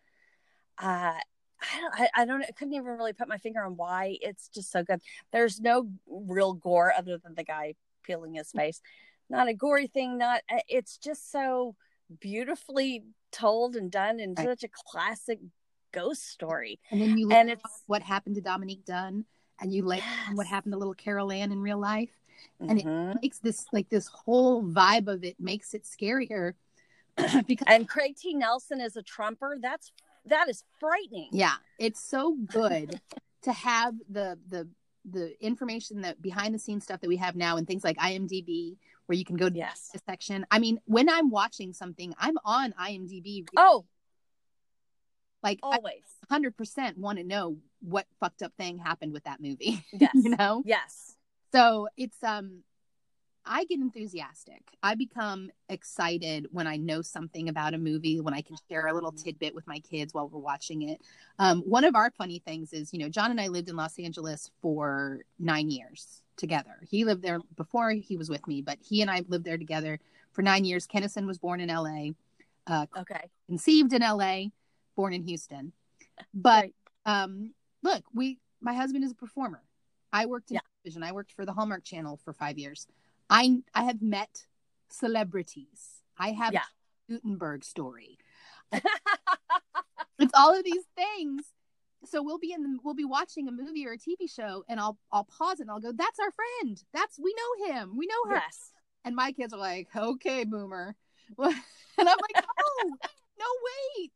[0.78, 1.18] Uh,
[1.60, 4.48] I don't, I, I don't, I couldn't even really put my finger on why it's
[4.48, 5.00] just so good.
[5.32, 8.80] There's no real gore other than the guy peeling his face.
[9.30, 10.18] Not a gory thing.
[10.18, 10.42] Not.
[10.50, 11.76] uh, It's just so
[12.20, 14.48] beautifully told and done, and Right.
[14.48, 15.38] such a classic
[15.92, 16.80] ghost story.
[16.90, 19.24] And then you look And it's what happened to Dominique Dunne
[19.60, 20.02] and you like
[20.34, 22.10] what happened to little Carol Anne in real life.
[22.60, 23.20] And it- Mhm.
[23.22, 26.54] Makes this like this whole vibe of it makes it scarier
[27.46, 28.34] because and Craig T.
[28.34, 29.58] Nelson is a trumper.
[29.60, 29.92] That's
[30.26, 31.28] that is frightening.
[31.32, 33.00] yeah it's so good
[33.42, 34.68] to have the the
[35.04, 38.76] the information that behind the scenes stuff that we have now and things like imdb
[39.06, 39.90] where you can go to Yes.
[39.92, 43.84] the section i mean when i'm watching something i'm on imdb Oh,
[45.42, 46.04] like always.
[46.30, 50.12] 100% want to know what fucked up thing happened with that movie Yes.
[50.14, 51.16] you know Yes.
[51.52, 52.62] So it's um
[53.44, 54.62] i get enthusiastic.
[54.84, 58.94] I become excited when i know something about a movie when i can share a
[58.94, 61.00] little tidbit with my kids while we're watching it.
[61.38, 63.98] Um, one of our funny things is you know john and i lived in los
[63.98, 66.76] angeles for nine years together.
[66.88, 69.98] He lived there before he was with me but he and i lived there together
[70.32, 70.86] for nine years.
[70.86, 71.84] Kennison was born in la
[72.68, 73.24] uh, Okay.
[73.48, 74.44] conceived in la
[74.96, 75.72] born in houston.
[76.34, 76.74] But Right.
[77.24, 79.62] um look we my husband is a performer.
[80.12, 80.60] I worked in Yeah.
[80.82, 81.02] Television.
[81.02, 82.86] I worked for the hallmark channel for five years.
[83.30, 84.46] I i have met
[84.88, 86.02] celebrities.
[86.18, 86.64] I have Yeah.
[87.08, 88.18] Guttenberg story.
[90.18, 91.42] It's all of these things.
[92.04, 94.78] So we'll be in the, we'll be watching a movie or a tv show and
[94.78, 96.80] i'll i'll pause and i'll go that's our friend.
[96.92, 97.96] That's we know him.
[97.96, 98.36] We know her.
[98.36, 98.70] Yes.
[99.04, 100.94] and my kids are like okay boomer.
[101.98, 102.90] And i'm like oh
[103.38, 103.46] no
[103.96, 104.12] wait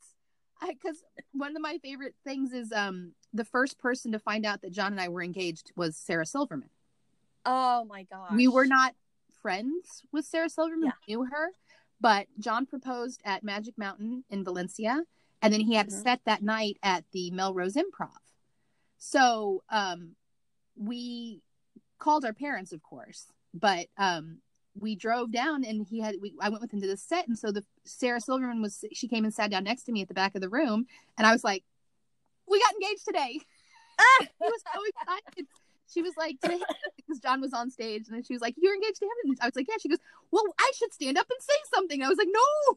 [0.68, 4.72] because one of my favorite things is um the first person to find out that
[4.72, 6.70] john and i were engaged was sarah silverman
[7.44, 8.32] Oh my gosh.
[8.34, 8.94] we were not
[9.42, 10.92] friends with sarah silverman Yeah.
[11.06, 11.48] we knew her
[12.00, 15.02] but john proposed at magic mountain in valencia
[15.42, 15.98] and then he had Mhm.
[15.98, 18.10] a set that night at the melrose improv
[18.98, 20.16] so um
[20.76, 21.42] we
[21.98, 24.38] called our parents of course but um
[24.78, 27.38] we drove down and he had we, i went with him to the set and
[27.38, 30.14] so the sarah silverman was she came and sat down next to me at the
[30.14, 31.64] back of the room and i was like
[32.48, 33.38] we got engaged today
[33.98, 34.20] Ah!
[34.20, 35.46] he was so excited
[35.88, 36.36] she was like
[36.96, 39.38] because john was on stage and then she was like you're engaged to him and
[39.40, 39.98] i was like yeah she goes
[40.30, 42.76] well i should stand up and say something i was like no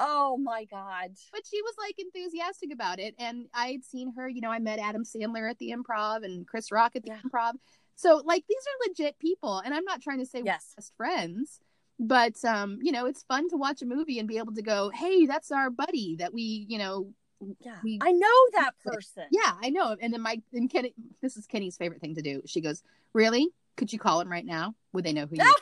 [0.00, 1.10] Oh my god.
[1.32, 4.58] but she was like enthusiastic about it and i had seen her you know i
[4.60, 7.18] met adam sandler at the improv and chris rock at the Yeah.
[7.24, 7.54] improv
[7.96, 10.72] so like these are legit people and i'm not trying to say we're Yes.
[10.76, 11.58] best friends
[11.98, 14.90] but um you know it's fun to watch a movie and be able to go
[14.94, 17.12] hey that's our buddy that we you know
[17.60, 17.78] Yeah.
[17.82, 19.24] We- I know that person.
[19.30, 22.42] yeah i know and then my and kenny this is kenny's favorite thing to do
[22.46, 22.82] she goes
[23.14, 25.54] really could you call him right now would they know who you are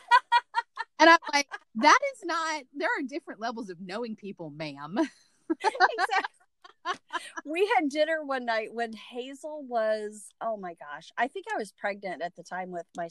[1.01, 4.97] and i'm like that is not there are different levels of knowing people ma'am
[5.51, 7.01] exactly.
[7.45, 11.73] we had dinner one night when Hazel was oh my gosh I think I was
[11.73, 13.09] pregnant at the time with my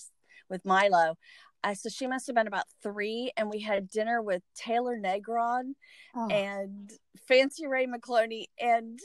[0.50, 1.18] with Milo
[1.66, 5.74] Uh, so she must have been about three, and we had dinner with Taylor Negron
[6.16, 6.92] Oh, and
[7.28, 9.00] Fancy Ray McCloney, and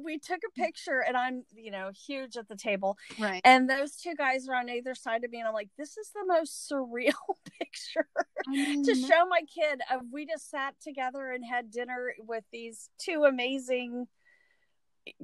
[0.00, 3.42] we took a picture, and I'm, you know, huge at the table, right.
[3.44, 6.10] and those two guys are on either side of me, and I'm like, this is
[6.14, 7.12] the most surreal
[7.60, 8.08] picture
[8.48, 9.82] I to show my kid.
[9.92, 14.06] Of we just sat together and had dinner with these two amazing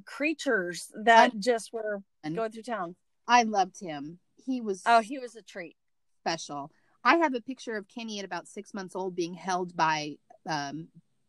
[0.05, 2.95] creatures that just were going through town.
[3.27, 4.19] I loved him.
[4.37, 5.77] He was Oh, he was a treat.
[6.23, 6.71] Special.
[7.05, 10.17] I have a picture of Kenny at about six months old being held by
[10.49, 10.89] um,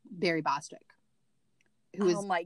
[0.10, 0.86] Barry Bostwick,
[1.98, 2.46] who is oh my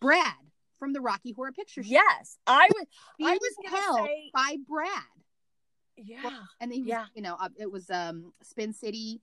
[0.00, 0.34] Brad
[0.78, 1.90] from the Rocky Horror Picture Show.
[1.90, 2.86] yes, I was.
[3.18, 4.90] Being I was held say- by Brad.
[5.96, 7.06] Yeah, and he was, Yeah.
[7.14, 9.20] you know, uh, it was um Spin City,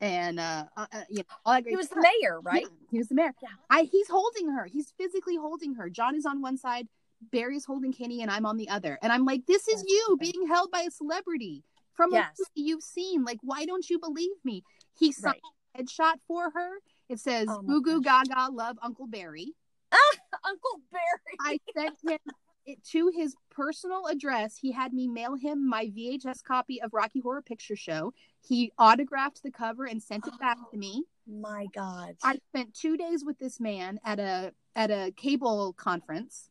[0.00, 2.62] and uh, uh uh, you know, all that great he was the mayor, right?
[2.62, 3.32] Yeah, he was the mayor.
[3.40, 3.48] Yeah.
[3.70, 4.64] I he's holding her.
[4.64, 5.88] He's physically holding her.
[5.88, 6.88] John is on one side,
[7.30, 8.98] Barry's holding Kenny, and I'm on the other.
[9.02, 10.32] And I'm like, this is That's you funny.
[10.32, 11.62] being held by a celebrity
[12.00, 12.38] from Yes.
[12.38, 13.24] a movie you've seen.
[13.24, 14.62] Like, why don't you believe me?
[14.98, 15.80] He signed Right.
[15.80, 16.78] a headshot for her.
[17.08, 19.54] It says, oh Goo Goo Gaga, love Uncle Barry."
[20.44, 21.36] Uncle Barry.
[21.40, 22.18] I sent him
[22.66, 24.56] it to his personal address.
[24.56, 28.12] He had me mail him my VHS copy of Rocky Horror Picture Show.
[28.46, 31.04] He autographed the cover and sent it back to me.
[31.26, 32.16] My God.
[32.22, 36.48] I spent two days with this man at a at a cable conference.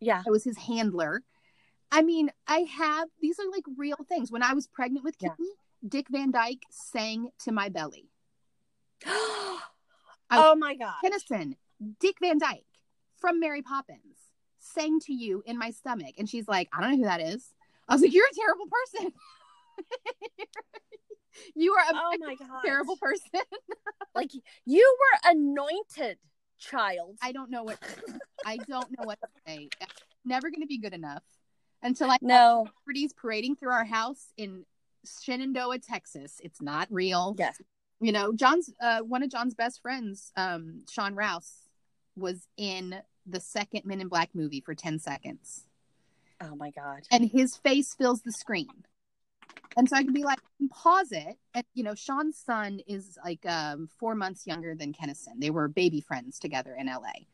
[0.00, 0.22] yeah.
[0.26, 1.22] I was his handler.
[1.90, 4.30] I mean, I have these are like real things.
[4.30, 5.30] When I was pregnant with Yeah.
[5.30, 5.48] Kenny,
[5.88, 8.10] Dick Van Dyke sang to my belly.
[9.06, 9.60] oh
[10.56, 10.94] my God.
[11.02, 11.56] Tennyson,
[12.00, 12.64] Dick Van Dyke
[13.16, 14.16] from Mary Poppins
[14.58, 16.14] sang to you in my stomach.
[16.18, 17.54] And she's like, I don't know who that is.
[17.88, 19.12] I was like, You're a terrible person.
[21.54, 22.60] you are a Oh my God.
[22.64, 23.24] terrible person.
[24.14, 24.30] Like
[24.64, 26.18] you were anointed,
[26.58, 27.16] child.
[27.22, 27.78] I don't know what
[28.44, 29.68] I don't know what to say.
[30.24, 31.22] Never gonna be good enough
[31.82, 32.66] until I no.
[32.66, 34.64] celebrities parading through our house in
[35.22, 36.40] Shenandoah, Texas.
[36.42, 37.34] It's not real.
[37.38, 37.60] Yes.
[38.00, 41.68] You know, John's uh one of John's best friends, um, Sean Rouse,
[42.16, 45.64] was in the second Men in Black movie for 10 seconds.
[46.40, 47.00] Oh my God.
[47.10, 48.68] And his face fills the screen.
[49.76, 50.38] And so I can be like,
[50.70, 51.36] pause it.
[51.54, 55.40] And you know, Sean's son is like um four months younger than Kennison.
[55.40, 57.24] They were baby friends together in LA.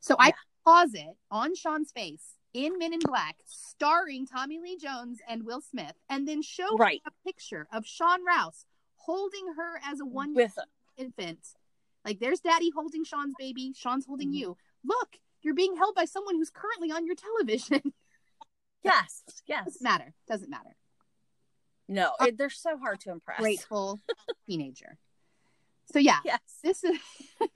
[0.00, 0.32] So I
[0.64, 5.60] pause it on Sean's face in Men in Black, starring Tommy Lee Jones and Will
[5.60, 7.02] Smith, and then show Right.
[7.06, 8.64] a picture of Sean Rouse
[8.96, 10.58] holding her as a one With
[10.96, 11.54] infant.
[12.04, 14.34] Like there's daddy holding Sean's baby, Sean's holding Mhm.
[14.36, 14.56] you.
[14.84, 17.94] Look, you're being held by someone who's currently on your television.
[18.82, 19.64] yes, yes.
[19.64, 20.14] doesn't matter.
[20.26, 20.76] Doesn't matter.
[21.88, 23.40] No, it, they're so hard to impress.
[23.40, 24.00] Grateful
[24.46, 24.98] teenager.
[25.90, 26.40] So yeah, Yes.
[26.62, 26.98] this is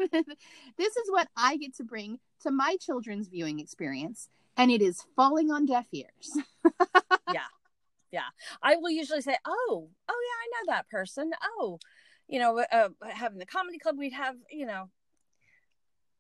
[0.76, 5.05] this is what I get to bring to my children's viewing experience, and it is
[5.17, 6.38] falling on deaf ears.
[7.33, 7.41] Yeah.
[8.11, 8.29] Yeah.
[8.62, 11.79] I will usually say, "Oh, oh yeah, I know that person." Oh,
[12.29, 14.91] you know, uh, having the comedy club, we'd have, you know,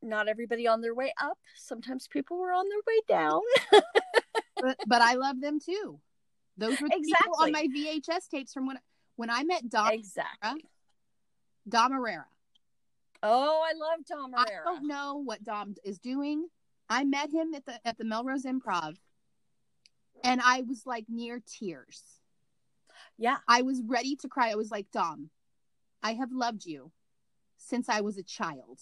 [0.02, 1.38] not everybody on their way up.
[1.56, 3.40] Sometimes people were on their way down.
[4.60, 6.00] but, but I love them too.
[6.58, 8.78] Those were the people on my VHS tapes from when
[9.16, 10.64] when I met Dom exactly.
[11.68, 12.24] Dom Irrera.
[13.22, 14.62] Oh, I love Dom Irrera.
[14.62, 16.48] I don't know what Dom is doing.
[16.92, 18.96] I met him at the at the Melrose Improv,
[20.22, 22.02] and I was like near tears.
[23.18, 23.38] Yeah.
[23.48, 24.50] I was ready to cry.
[24.50, 25.30] I was like, Dom,
[26.02, 26.90] I have loved you
[27.56, 28.80] since I was a child.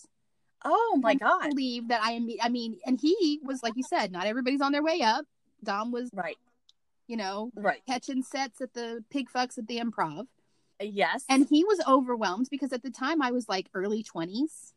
[0.64, 1.49] Oh my I God.
[1.51, 2.29] believe that I am.
[2.42, 5.25] I mean, and he was like you said, not everybody's on their way up.
[5.62, 6.38] Dom was, Right.
[7.07, 7.83] you know, Right.
[7.87, 10.27] catching sets at the pig fucks at the improv.
[10.81, 11.25] Yes.
[11.29, 14.73] And he was overwhelmed because at the time I was like early 20s.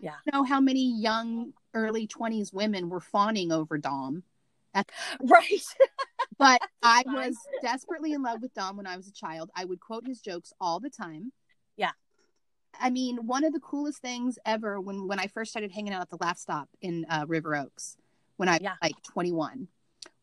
[0.00, 0.14] Yeah.
[0.14, 4.24] I don't know how many young early 20s women were fawning over Dom.
[5.20, 5.64] right.
[6.38, 9.50] But I was desperately in love with Dom when I was a child.
[9.54, 11.32] I would quote his jokes all the time.
[11.76, 11.92] Yeah.
[12.78, 16.02] I mean, one of the coolest things ever when when I first started hanging out
[16.02, 17.96] at the Laff Stop in uh, River Oaks
[18.36, 18.74] when I was Yeah.
[18.82, 19.68] like 21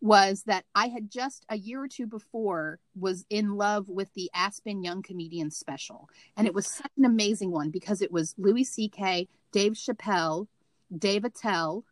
[0.02, 4.30] was that I had just a year or two before was in love with the
[4.36, 6.10] Aspen Young Comedians special.
[6.38, 10.48] And it was such an amazing one because it was Louis C.K., Dave Chappelle,
[10.96, 11.86] Dave Attell,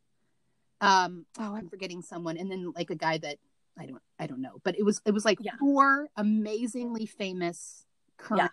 [0.80, 3.38] um, oh, I'm forgetting someone, and then like a guy that
[3.78, 4.60] I don't I don't know.
[4.64, 5.54] But it was it was like Yeah.
[5.60, 7.86] four amazingly famous
[8.18, 8.52] current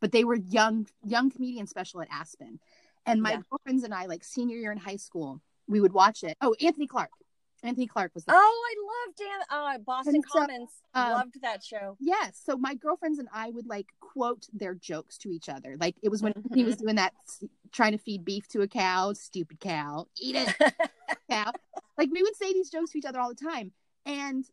[0.00, 2.58] but they were young young comedian special at Aspen.
[3.06, 3.40] And my Yeah.
[3.48, 6.36] girlfriends and I, like senior year in high school, we would watch it.
[6.40, 7.10] Oh, Anthony Clark.
[7.62, 9.40] Anthony Clark was the Oh, I loved Dan.
[9.50, 10.70] Uh, Boston so, Commons.
[10.94, 11.96] um, Loved that show.
[12.00, 12.40] Yes.
[12.44, 15.76] So my girlfriends and I would like quote their jokes to each other.
[15.80, 17.12] Like it was when he was doing that
[17.72, 20.54] trying to feed beef to a cow, stupid cow, eat it,
[21.30, 21.52] cow.
[21.96, 23.72] Like we would say these jokes to each other all the time.
[24.04, 24.44] And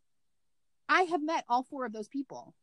[0.88, 2.54] I have met all four of those people.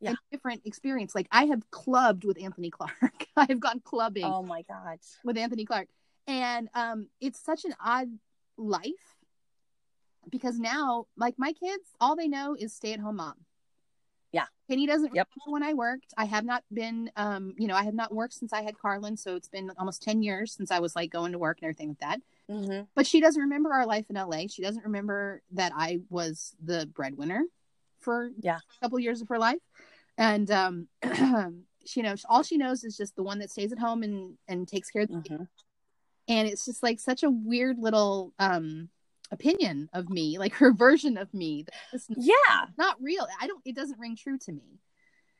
[0.00, 0.14] Yeah.
[0.32, 1.14] different experience.
[1.14, 2.92] Like I have clubbed with Anthony Clark.
[3.36, 4.98] I have gone clubbing Oh my god.
[5.24, 5.86] with Anthony Clark.
[6.26, 8.08] And um it's such an odd
[8.58, 9.11] life
[10.30, 13.34] because now like my kids all they know is stay at home mom.
[14.32, 14.46] Yeah.
[14.68, 15.28] Penny doesn't Yep.
[15.28, 16.14] remember when I worked.
[16.16, 19.16] I have not been um you know, I have not worked since I had Carlin,
[19.16, 21.88] so it's been almost 10 years since I was like going to work and everything
[21.88, 22.20] like that.
[22.48, 24.46] hmm But she doesn't remember our life in LA.
[24.48, 27.42] She doesn't remember that I was the breadwinner
[28.00, 28.58] for Yeah.
[28.58, 29.60] a couple years of her life.
[30.18, 30.88] And um
[31.84, 34.38] she you know all she knows is just the one that stays at home and
[34.48, 35.44] and takes care of the hmm
[36.28, 38.88] and it's just like such a weird little um
[39.32, 42.66] opinion of me like her version of me that's Yeah.
[42.78, 44.78] not real i don't it doesn't ring true to me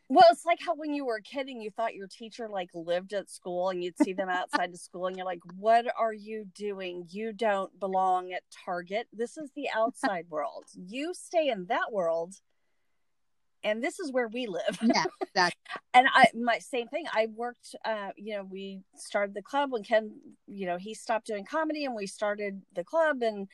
[0.09, 2.69] Well, it's like how when you were a kid and you thought your teacher like
[2.75, 6.13] lived at school and you'd see them outside of school and you're like, what are
[6.13, 7.07] you doing?
[7.09, 9.07] You don't belong at Target.
[9.13, 10.65] This is the outside world.
[10.75, 12.35] You stay in that world.
[13.65, 14.79] And this is where we live.
[14.83, 15.05] yeah
[15.35, 15.55] that
[15.95, 17.05] and I my same thing.
[17.13, 20.13] I worked uh, you know, we started the club when Ken,
[20.47, 23.49] you know, he stopped doing comedy and we started the club and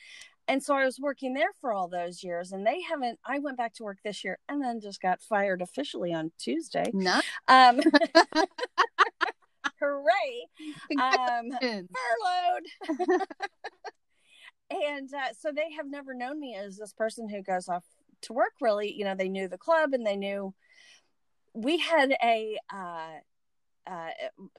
[0.47, 3.59] and so I was working there for all those years and they haven't I went
[3.59, 6.91] back to work this year and then just got fired officially on Tuesday.
[6.93, 7.81] not Um
[9.81, 10.47] hooray.
[10.99, 13.21] Um furloughed.
[14.71, 17.85] and uh, so they have never known me as this person who goes off
[18.23, 20.55] to work really you know they knew the club and they knew
[21.55, 24.11] we had a uh, uh,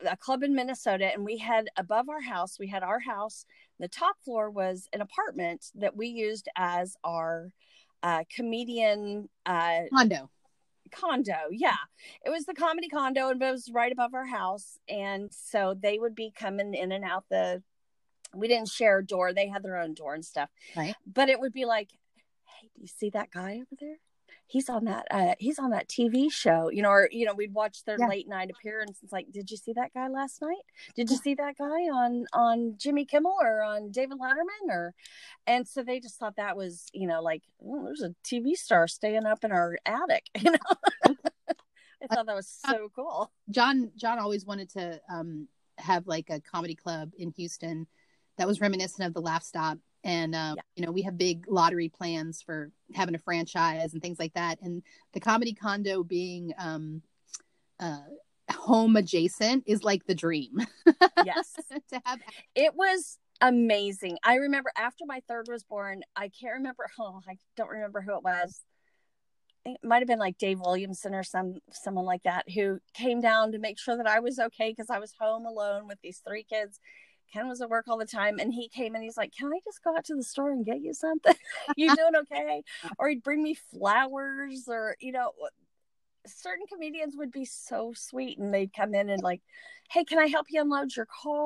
[0.09, 3.45] a club in minnesota and we had above our house we had our house
[3.79, 7.51] the top floor was an apartment that we used as our
[8.03, 10.29] uh, comedian uh, condo.
[10.91, 11.75] Condo yeah.
[12.25, 14.79] It was the comedy condo and it was right above our house.
[14.87, 17.61] And so they would be coming in and out the
[18.33, 20.49] we didn't share a door they had their own door and stuff.
[20.75, 20.95] Right.
[21.11, 21.89] but it would be like
[22.59, 23.97] hey do you see that guy over there?
[24.45, 27.53] He's on that uh he's on that tv show you know or you know we'd
[27.53, 28.07] watch their Yeah.
[28.07, 28.99] late night appearance.
[29.03, 30.63] It's like did you see that guy last night?
[30.95, 34.69] Did you see that guy on on jimmy kimmel or on david letterman?
[34.69, 34.93] Or
[35.45, 38.87] and so they just thought that was you know like oh, there's a tv star
[38.87, 41.15] staying up in our attic you know?
[42.01, 43.31] I thought that was so cool.
[43.51, 45.47] John john always wanted to um
[45.77, 47.87] have like a comedy club in houston
[48.37, 50.61] that was reminiscent of the laff stop and um, Yeah.
[50.75, 54.59] you know we have big lottery plans for having a franchise and things like that.
[54.61, 54.83] And
[55.13, 57.01] the comedy condo being um
[57.79, 57.99] uh
[58.51, 60.57] home adjacent is like the dream.
[61.25, 61.55] Yes.
[61.89, 62.19] To have
[62.55, 64.17] it was amazing.
[64.23, 68.15] I remember after my third was born i can't remember oh i don't remember who
[68.15, 68.61] it was.
[69.65, 73.51] It might have been like dave williamson or some someone like that who came down
[73.51, 76.43] to make sure that i was okay because i was home alone with these three
[76.43, 76.79] kids
[77.31, 79.59] ken was at work all the time and he came and he's like can i
[79.65, 81.33] just go out to the store and get you something?
[81.75, 82.63] You doing okay?
[82.99, 85.31] Or he'd bring me flowers or you know
[86.27, 89.41] certain comedians would be so sweet and they'd come in and like
[89.91, 91.45] hey can i help you unload your car?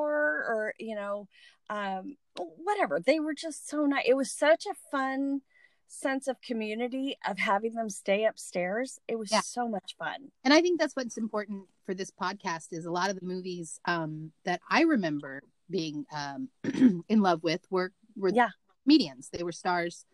[0.50, 1.28] Or you know
[1.70, 3.00] um whatever.
[3.00, 5.42] They were just so nice it was such a fun
[5.88, 9.00] sense of community of having them stay upstairs.
[9.08, 9.42] It was Yeah.
[9.42, 10.32] so much fun.
[10.44, 13.80] And i think that's what's important for this podcast is a lot of the movies
[13.86, 15.42] um that i remember
[15.80, 16.50] being um
[17.10, 18.52] in love with were were Yeah.
[18.84, 20.06] comedians they were stars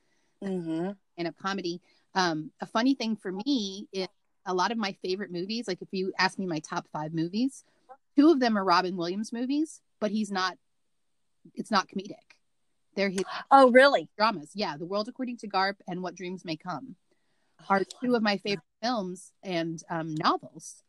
[0.43, 0.91] mm-hmm.
[1.17, 1.81] and of comedy.
[2.15, 4.07] Um, a funny thing for me is
[4.45, 5.67] a lot of my favorite movies.
[5.67, 7.63] Like if you ask me my top five movies,
[8.15, 10.57] two of them are Robin Williams movies, but he's not.
[11.55, 12.27] It's not comedic.
[12.95, 14.51] They're his oh really dramas.
[14.55, 16.95] Yeah, The World According to Garp and What Dreams May Come
[17.69, 20.83] are two of my favorite films and um, novels.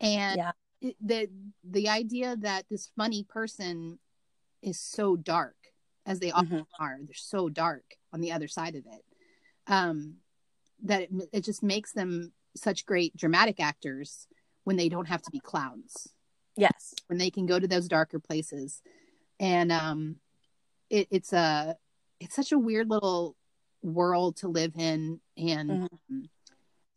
[0.00, 0.52] And Yeah.
[1.00, 1.28] the
[1.62, 3.98] the idea that this funny person
[4.66, 5.56] is so dark,
[6.04, 6.66] as they often Mhm.
[6.78, 9.04] are, they're so dark on the other side of it.
[9.66, 10.20] Um,
[10.82, 14.26] that it, it just makes them such great dramatic actors
[14.64, 16.08] when they don't have to be clowns.
[16.56, 16.94] Yes.
[17.06, 18.82] When they can go to those darker places.
[19.38, 20.20] And um
[20.90, 21.76] it, it's a
[22.20, 23.36] it's such a weird little
[23.82, 25.20] world to live in.
[25.36, 26.28] And Mhm.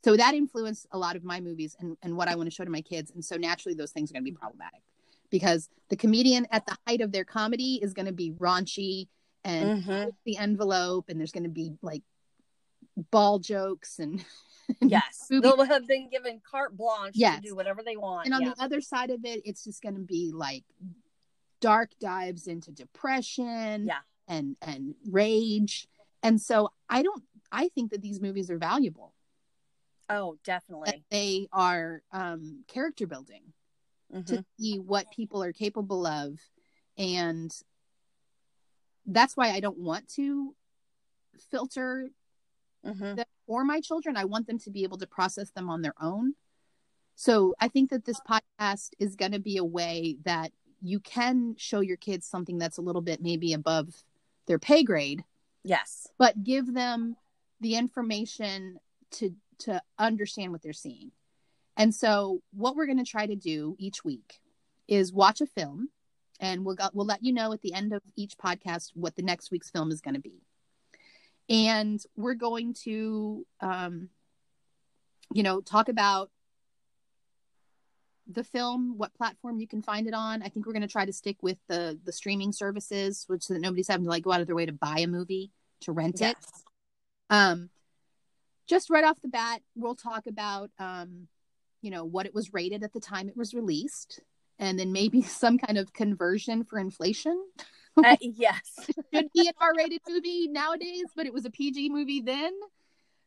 [0.03, 2.63] so that influenced a lot of my movies and, and what i want to show
[2.63, 3.11] to my kids.
[3.11, 4.81] And so naturally those things are going to be problematic
[5.29, 9.07] because the comedian at the height of their comedy is going to be raunchy
[9.43, 10.11] and Mhm.
[10.25, 12.03] the envelope and there's going to be like
[13.11, 14.23] ball jokes and
[14.81, 17.37] yes they'll have been given carte blanche Yes.
[17.41, 18.53] to do whatever they want and on yeah.
[18.55, 20.63] the other side of it it's just going to be like
[21.61, 23.99] dark dives into depression Yeah.
[24.27, 25.87] and and rage
[26.23, 29.13] and so i don't i think that these movies are valuable
[30.09, 33.53] oh that definitely they are um character building
[34.13, 34.25] Mhm.
[34.25, 36.39] to see what people are capable of
[36.97, 37.51] and
[39.05, 40.55] that's why i don't want to
[41.37, 42.09] filter
[42.85, 43.17] Mhm.
[43.17, 44.15] them for my children.
[44.15, 46.35] I want them to be able to process them on their own.
[47.15, 51.55] So I think that this podcast is going to be a way that you can
[51.57, 54.05] show your kids something that's a little bit maybe above
[54.45, 55.25] their pay grade,
[55.63, 56.07] Yes.
[56.17, 57.17] but give them
[57.59, 58.79] the information
[59.11, 61.11] to to understand what they're seeing.
[61.79, 64.41] And so what we're going to try to do each week
[64.89, 65.89] is watch a film
[66.39, 69.21] and we'll go, we'll let you know at the end of each podcast what the
[69.21, 70.43] next week's film is going to be.
[71.47, 74.09] And we're going to um
[75.33, 76.29] you know talk about
[78.27, 80.43] the film, what platform you can find it on.
[80.43, 83.53] I think we're going to try to stick with the the streaming services, which so
[83.53, 85.51] that nobody's having to like go out of their way to buy a movie
[85.81, 86.35] to rent it.
[86.37, 86.63] Yes.
[87.29, 87.69] Um,
[88.67, 91.27] just right off the bat, we'll talk about um,
[91.81, 94.21] you know, what it was rated at the time it was released,
[94.57, 97.41] and then maybe some kind of conversion for inflation.
[97.97, 98.61] Uh, yes.
[99.13, 102.53] Should be an R-rated movie nowadays, but it was a PG movie then.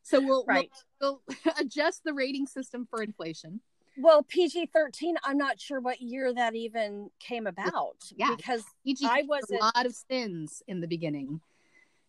[0.02, 0.70] So we'll, Right.
[1.00, 3.60] we'll, we'll adjust the rating system for inflation.
[3.98, 7.96] Well, PG 13, I'm not sure what year that even came about.
[8.16, 8.34] Yeah.
[8.34, 11.40] Because PG I wasn't- a lot of sins in the beginning.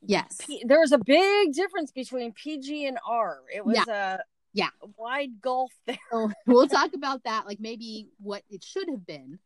[0.05, 0.37] Yes.
[0.45, 3.39] P- there was a big difference between PG and R.
[3.53, 4.19] It was a
[4.53, 4.69] Yeah.
[4.97, 5.97] wide gulf there.
[6.11, 9.39] So we'll talk about that, like maybe what it should have been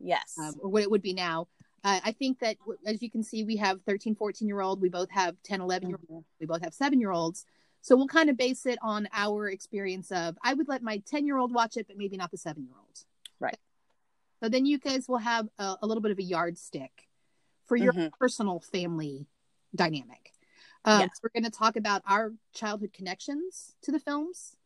[0.00, 0.34] Yes.
[0.38, 1.48] um, or what it would be now.
[1.84, 4.80] Uh, I think that, w- as you can see, we have 13, 14 year old.
[4.80, 6.24] We both have 10, 11 year old.
[6.40, 7.46] We both have seven year olds.
[7.82, 11.24] So we'll kind of base it on our experience of I would let my 10
[11.26, 13.04] year old watch it, but maybe not the seven year old.
[13.38, 13.58] Right.
[14.42, 17.08] So then you guys will have a, a little bit of a yardstick
[17.66, 18.10] for your Mhm.
[18.18, 19.26] personal family
[19.74, 20.32] dynamic.
[20.84, 21.10] Um, Yes.
[21.22, 24.56] We're going to talk about our childhood connections to the films.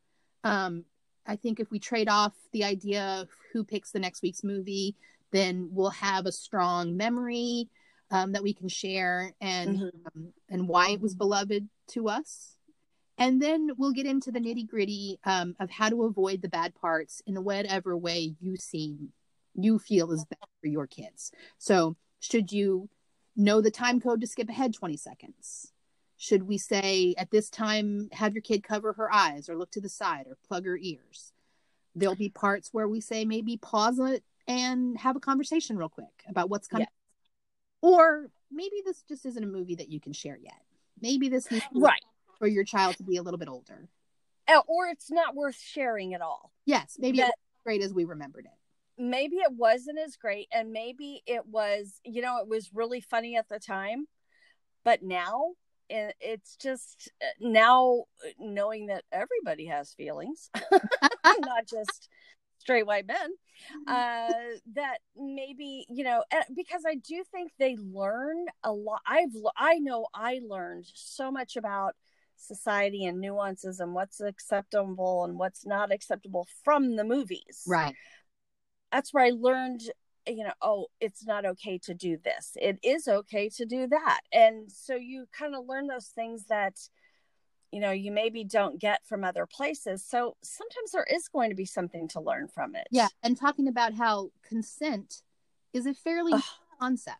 [0.44, 0.84] Um,
[1.26, 4.96] I think if we trade off the idea of who picks the next week's movie,
[5.30, 7.68] then we'll have a strong memory
[8.10, 9.90] um, that we can share and Mhm.
[10.14, 12.56] um, and why it was beloved to us.
[13.18, 16.74] And then we'll get into the nitty gritty um, of how to avoid the bad
[16.74, 19.12] parts in whatever way you seem
[19.54, 21.30] you feel is best for your kids.
[21.58, 22.88] So, should you
[23.36, 25.71] know the time code to skip ahead 20 seconds?
[26.22, 29.80] Should we say at this time, have your kid cover her eyes or look to
[29.80, 31.32] the side or plug her ears?
[31.96, 36.22] There'll be parts where we say maybe pause it and have a conversation real quick
[36.28, 36.86] about what's coming.
[37.80, 40.62] Or maybe this just isn't a movie that you can share yet.
[41.00, 42.04] Maybe this needs to be right.
[42.38, 43.88] for your child to be a little bit older.
[44.46, 46.52] Uh, Or it's not worth sharing at all.
[46.66, 48.52] Yes, maybe That- great as we remembered it.
[48.96, 53.36] maybe it wasn't as great and maybe it was you know it was really funny
[53.36, 54.06] at the time
[54.84, 55.52] but now
[55.92, 58.04] it, it's just uh, now
[58.38, 60.50] knowing that everybody has feelings
[61.24, 62.08] not just
[62.58, 63.30] straight white men
[63.88, 66.22] uh that maybe you know
[66.56, 71.56] because i do think they learn a lot i've i know i learned so much
[71.56, 71.94] about
[72.36, 77.94] society and nuances and what's acceptable and what's not acceptable from the movies Right.
[78.90, 79.82] that's where I learned,
[80.26, 82.52] you know, oh, it's not okay to do this.
[82.60, 84.20] It is okay to do that.
[84.32, 86.78] And so you kind of learn those things that,
[87.70, 90.04] you know, you maybe don't get from other places.
[90.04, 92.86] So sometimes there is going to be something to learn from it.
[92.90, 93.08] Yeah.
[93.22, 95.22] And talking about how consent
[95.72, 96.42] is a fairly Ugh.
[96.78, 97.18] concept.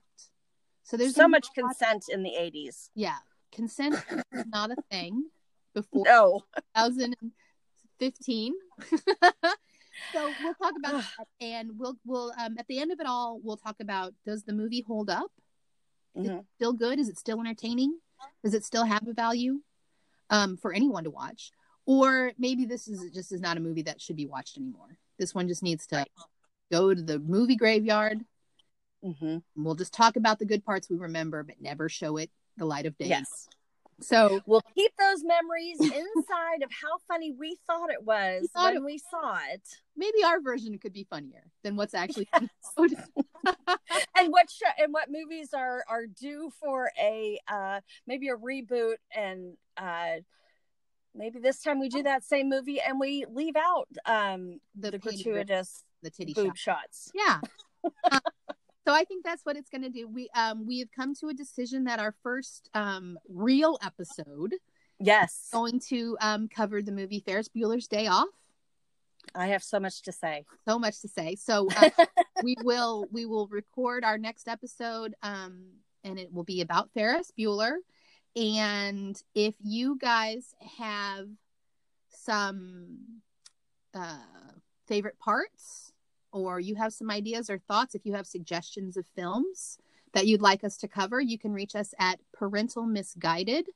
[0.84, 2.90] So there's so much consent in the 80s.
[2.94, 3.18] Yeah.
[3.52, 3.96] Consent
[4.32, 5.24] is not a thing
[5.74, 6.40] before No.
[6.76, 8.52] 2015.
[10.12, 13.40] so we'll talk about that and we'll we'll um at the end of it all
[13.42, 15.30] we'll talk about does the movie hold up?
[16.16, 16.38] Is Mhm.
[16.40, 16.98] it still good?
[16.98, 17.98] Is it still entertaining?
[18.44, 19.60] Does it still have a value
[20.30, 21.50] um for anyone to watch?
[21.86, 24.98] Or maybe this is just is not a movie that should be watched anymore.
[25.18, 26.10] This one just needs to Right.
[26.70, 28.24] go to the movie graveyard.
[29.04, 29.38] mm-hmm.
[29.56, 32.86] We'll just talk about the good parts we remember, but never show it the light
[32.86, 33.06] of day.
[33.08, 33.48] Yes.
[34.00, 38.76] So We'll keep those memories inside of how funny we thought it was thought when
[38.78, 39.62] it- we saw it.
[39.96, 42.96] maybe our version could be funnier than what's actually episode.
[44.16, 48.94] and what sh- and what movies are are due for a uh maybe a reboot
[49.16, 50.16] and uh
[51.14, 54.98] maybe this time we do that same movie and we leave out um the, the
[54.98, 56.86] gratuitous the titty boob shot.
[56.92, 57.40] shots Yeah.
[58.12, 58.20] Um,
[58.84, 60.08] so I think that's what it's going to do.
[60.08, 64.54] We um we have come to a decision that our first um real episode
[64.98, 68.28] yes going to um cover the movie Ferris Bueller's Day Off.
[69.34, 71.36] i have so much to say So much to say.
[71.36, 71.90] So uh,
[72.42, 75.64] we will we will record our next episode um
[76.04, 77.74] and it will be about Ferris Bueller
[78.34, 81.26] and if you guys have
[82.08, 82.98] some
[83.94, 84.18] uh
[84.86, 85.91] favorite parts
[86.32, 89.78] or you have some ideas or thoughts if you have suggestions of films
[90.14, 93.66] that you'd like us to cover you can reach us at parental misguided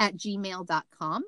[0.00, 1.22] at gmail.com.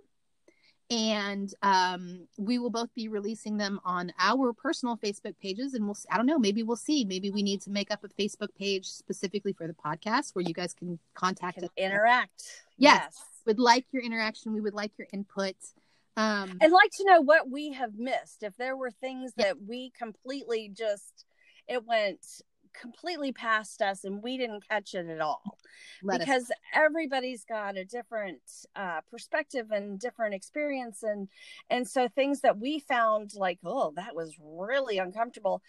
[0.91, 5.73] And um, we will both be releasing them on our personal Facebook pages.
[5.73, 7.05] And we'll, I don't know, maybe we'll see.
[7.05, 10.53] Maybe we need to make up a Facebook page specifically for the podcast where you
[10.53, 11.71] guys can contact Can us.
[11.77, 12.43] interact.
[12.77, 13.23] Yes.
[13.47, 14.53] we'd like your interaction.
[14.53, 15.55] We would like your input.
[16.17, 18.43] Um, I'd like to know what we have missed.
[18.43, 19.47] If there were things Yeah.
[19.47, 21.25] that we completely just,
[21.69, 22.21] it went
[22.75, 25.59] completely past us and we didn't catch it at all.
[26.03, 28.41] let us because everybody's got a different
[28.75, 31.29] uh, perspective and different experience and
[31.69, 35.61] and so things that we found like oh that was really uncomfortable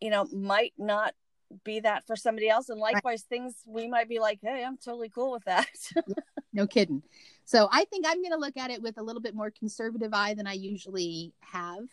[0.00, 1.14] you know might not
[1.62, 5.08] be that for somebody else and likewise things we might be like hey i'm totally
[5.08, 5.68] cool with that
[6.52, 7.00] no kidding.
[7.44, 10.12] So I think I'm going to look at it with a little bit more conservative
[10.14, 11.84] eye than I usually have.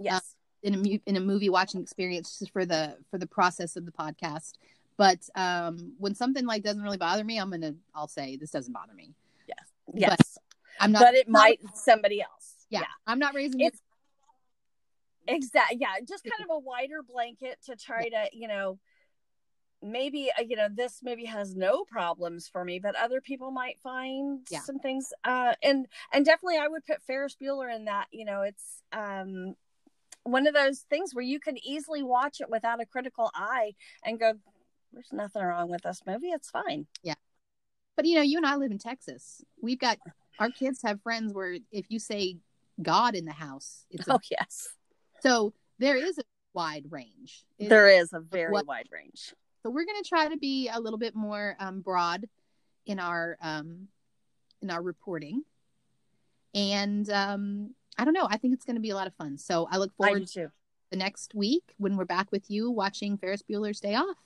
[0.00, 3.92] yes in a in a movie watching experience for the for the process of the
[3.92, 4.54] podcast.
[4.96, 8.72] But um, when something like doesn't really bother me, I'm gonna I'll say this doesn't
[8.72, 9.12] bother me.
[9.46, 9.58] yes
[9.94, 10.38] Yes.
[10.80, 11.02] I'm not.
[11.02, 13.80] but it might somebody else Yeah, I'm not raising It's-
[15.28, 15.34] it.
[15.34, 18.78] exactly yeah just kind of a wider blanket to try to you know
[19.92, 23.78] maybe uh, you know this maybe has no problems for me but other people might
[23.80, 24.60] find Yeah.
[24.60, 28.42] some things uh and and definitely i would put ferris bueller in that you know
[28.42, 29.54] it's um
[30.24, 33.74] one of those things where you can easily watch it without a critical eye
[34.04, 34.32] and go
[34.92, 37.14] there's nothing wrong with this movie it's fine Yeah.
[37.96, 39.42] But you know, you and I live in Texas.
[39.62, 39.96] We've got
[40.38, 42.36] our kids have friends where if you say
[42.82, 44.68] God in the house, it's a, oh yes
[45.22, 46.22] so there is a
[46.52, 47.44] wide range.
[47.58, 49.32] It- there is a very wide range
[49.66, 52.28] so we're going to try to be a little bit more um, broad
[52.86, 53.88] in our um,
[54.62, 55.42] in our reporting.
[56.54, 59.36] And um, i don't know i think it's going to be a lot of fun.
[59.38, 60.52] So i look forward too.
[60.90, 64.16] the next week when we're back with you watching ferris bueller's day off.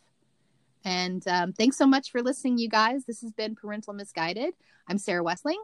[0.85, 3.05] And um, thanks so much for listening you guys.
[3.07, 4.53] This has been parental misguided.
[4.89, 5.63] I'm sara westling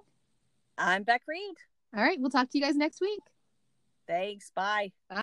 [0.79, 1.57] i'm beck reed.
[1.95, 3.21] All right we'll talk to you guys next week.
[4.07, 4.51] Thanks.
[4.55, 4.93] Bye